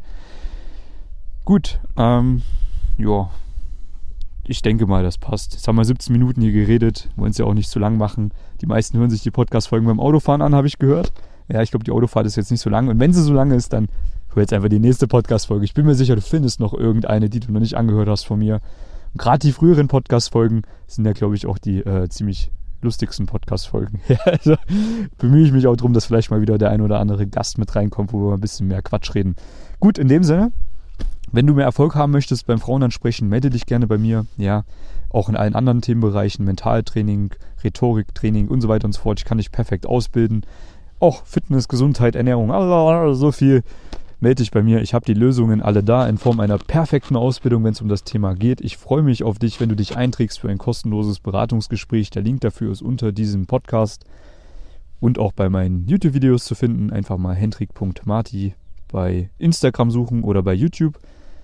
Gut, 1.44 1.80
ähm, 1.98 2.40
ja, 2.96 3.28
ich 4.44 4.62
denke 4.62 4.86
mal, 4.86 5.02
das 5.02 5.18
passt. 5.18 5.52
Jetzt 5.52 5.68
haben 5.68 5.76
wir 5.76 5.84
17 5.84 6.12
Minuten 6.12 6.40
hier 6.40 6.52
geredet, 6.52 7.08
wollen 7.16 7.30
es 7.30 7.38
ja 7.38 7.44
auch 7.44 7.54
nicht 7.54 7.70
zu 7.70 7.78
lang 7.78 7.96
machen. 7.96 8.32
Die 8.60 8.66
meisten 8.66 8.98
hören 8.98 9.10
sich 9.10 9.22
die 9.22 9.30
Podcast-Folgen 9.30 9.86
beim 9.86 10.00
Autofahren 10.00 10.42
an, 10.42 10.54
habe 10.54 10.66
ich 10.66 10.78
gehört. 10.78 11.12
Ja, 11.48 11.62
ich 11.62 11.70
glaube, 11.70 11.84
die 11.84 11.92
Autofahrt 11.92 12.26
ist 12.26 12.36
jetzt 12.36 12.50
nicht 12.50 12.60
so 12.60 12.70
lang. 12.70 12.88
Und 12.88 12.98
wenn 12.98 13.12
sie 13.12 13.22
so 13.22 13.32
lange 13.32 13.54
ist, 13.54 13.72
dann 13.72 13.88
hör 14.34 14.42
jetzt 14.42 14.52
einfach 14.52 14.68
die 14.68 14.78
nächste 14.78 15.06
Podcast-Folge. 15.06 15.64
Ich 15.64 15.74
bin 15.74 15.86
mir 15.86 15.94
sicher, 15.94 16.16
du 16.16 16.22
findest 16.22 16.60
noch 16.60 16.74
irgendeine, 16.74 17.28
die 17.28 17.40
du 17.40 17.52
noch 17.52 17.60
nicht 17.60 17.76
angehört 17.76 18.08
hast 18.08 18.24
von 18.24 18.38
mir. 18.38 18.60
Und 19.12 19.18
gerade 19.20 19.40
die 19.40 19.52
früheren 19.52 19.88
Podcast-Folgen 19.88 20.62
sind 20.86 21.04
ja, 21.04 21.12
glaube 21.12 21.36
ich, 21.36 21.46
auch 21.46 21.58
die 21.58 21.80
äh, 21.80 22.08
ziemlich 22.08 22.50
lustigsten 22.80 23.26
Podcast-Folgen. 23.26 24.00
Ja, 24.08 24.18
also 24.24 24.56
bemühe 25.18 25.44
ich 25.44 25.52
mich 25.52 25.66
auch 25.66 25.76
darum, 25.76 25.92
dass 25.92 26.06
vielleicht 26.06 26.30
mal 26.30 26.40
wieder 26.40 26.58
der 26.58 26.70
ein 26.70 26.80
oder 26.80 26.98
andere 26.98 27.26
Gast 27.26 27.58
mit 27.58 27.74
reinkommt, 27.74 28.12
wo 28.12 28.30
wir 28.30 28.34
ein 28.34 28.40
bisschen 28.40 28.66
mehr 28.66 28.82
Quatsch 28.82 29.14
reden. 29.14 29.36
Gut, 29.78 29.98
in 29.98 30.08
dem 30.08 30.24
Sinne, 30.24 30.52
wenn 31.32 31.46
du 31.46 31.54
mehr 31.54 31.64
Erfolg 31.64 31.94
haben 31.94 32.12
möchtest 32.12 32.46
beim 32.46 32.60
Frauenansprechen, 32.60 33.28
melde 33.28 33.50
dich 33.50 33.66
gerne 33.66 33.86
bei 33.86 33.98
mir. 33.98 34.26
Ja, 34.36 34.64
auch 35.08 35.28
in 35.28 35.36
allen 35.36 35.54
anderen 35.54 35.80
Themenbereichen, 35.80 36.44
Mentaltraining, 36.44 37.30
Rhetoriktraining 37.64 38.48
und 38.48 38.60
so 38.60 38.68
weiter 38.68 38.84
und 38.84 38.92
so 38.92 39.00
fort. 39.00 39.18
Ich 39.18 39.24
kann 39.24 39.38
dich 39.38 39.50
perfekt 39.50 39.86
ausbilden. 39.86 40.44
Auch 41.00 41.24
Fitness, 41.24 41.68
Gesundheit, 41.68 42.14
Ernährung, 42.14 42.50
so 43.14 43.32
viel. 43.32 43.62
Melde 44.20 44.42
dich 44.42 44.52
bei 44.52 44.62
mir. 44.62 44.82
Ich 44.82 44.94
habe 44.94 45.04
die 45.04 45.14
Lösungen 45.14 45.60
alle 45.60 45.82
da 45.82 46.06
in 46.06 46.16
Form 46.16 46.38
einer 46.38 46.58
perfekten 46.58 47.16
Ausbildung, 47.16 47.64
wenn 47.64 47.72
es 47.72 47.80
um 47.80 47.88
das 47.88 48.04
Thema 48.04 48.34
geht. 48.34 48.60
Ich 48.60 48.76
freue 48.76 49.02
mich 49.02 49.24
auf 49.24 49.40
dich, 49.40 49.58
wenn 49.58 49.68
du 49.68 49.74
dich 49.74 49.96
einträgst 49.96 50.38
für 50.38 50.48
ein 50.48 50.58
kostenloses 50.58 51.18
Beratungsgespräch. 51.18 52.10
Der 52.10 52.22
Link 52.22 52.40
dafür 52.42 52.70
ist 52.70 52.82
unter 52.82 53.10
diesem 53.10 53.46
Podcast 53.46 54.04
und 55.00 55.18
auch 55.18 55.32
bei 55.32 55.48
meinen 55.48 55.88
YouTube-Videos 55.88 56.44
zu 56.44 56.54
finden. 56.54 56.92
Einfach 56.92 57.18
mal 57.18 57.34
hendrik.marti 57.34 58.54
bei 58.92 59.30
Instagram 59.38 59.90
suchen 59.90 60.22
oder 60.22 60.44
bei 60.44 60.54
YouTube. 60.54 61.00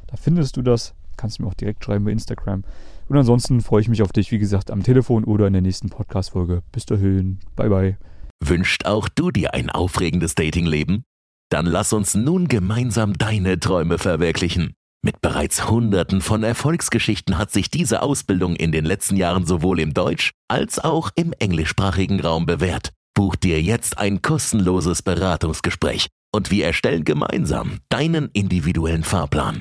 Da 0.09 0.17
findest 0.17 0.57
du 0.57 0.63
das. 0.63 0.95
Kannst 1.17 1.39
du 1.39 1.43
mir 1.43 1.49
auch 1.49 1.55
direkt 1.55 1.85
schreiben 1.85 2.05
bei 2.05 2.11
Instagram. 2.11 2.65
Und 3.09 3.17
ansonsten 3.17 3.61
freue 3.61 3.81
ich 3.81 3.89
mich 3.89 4.03
auf 4.03 4.13
dich, 4.13 4.31
wie 4.31 4.39
gesagt, 4.39 4.71
am 4.71 4.83
Telefon 4.83 5.25
oder 5.25 5.47
in 5.47 5.53
der 5.53 5.63
nächsten 5.63 5.89
Podcast-Folge. 5.89 6.63
Bis 6.73 6.87
dahin. 6.87 7.39
Bye, 7.57 7.69
bye. 7.69 7.99
Wünscht 8.45 8.85
auch 8.87 9.09
du 9.09 9.31
dir 9.31 9.55
ein 9.55 9.71
aufregendes 9.71 10.35
Datingleben? 10.35 11.05
Dann 11.51 11.67
lass 11.67 11.93
uns 11.93 12.15
nun 12.15 12.49
gemeinsam 12.49 13.15
deine 13.15 13.59
Träume 13.59 13.99
verwirklichen. 13.99 14.75
Mit 15.03 15.21
bereits 15.21 15.71
Hunderten 15.71 16.21
von 16.21 16.43
Erfolgsgeschichten 16.43 17.39
hat 17.39 17.51
sich 17.51 17.71
diese 17.71 18.03
Ausbildung 18.03 18.57
in 18.57 18.73
den 18.73 18.85
letzten 18.85 19.17
Jahren 19.17 19.47
sowohl 19.47 19.81
im 19.81 19.95
Deutsch- 19.95 20.33
als 20.49 20.79
auch 20.79 21.11
im 21.15 21.33
englischsprachigen 21.33 22.21
Raum 22.21 22.47
bewährt. 22.47 22.93
Buch 23.15 23.37
dir 23.37 23.63
jetzt 23.63 23.99
ein 23.99 24.23
kostenloses 24.23 25.03
Beratungsgespräch 25.03 26.09
und 26.35 26.51
wir 26.51 26.67
erstellen 26.67 27.05
gemeinsam 27.05 27.79
deinen 27.89 28.29
individuellen 28.33 29.05
Fahrplan. 29.05 29.57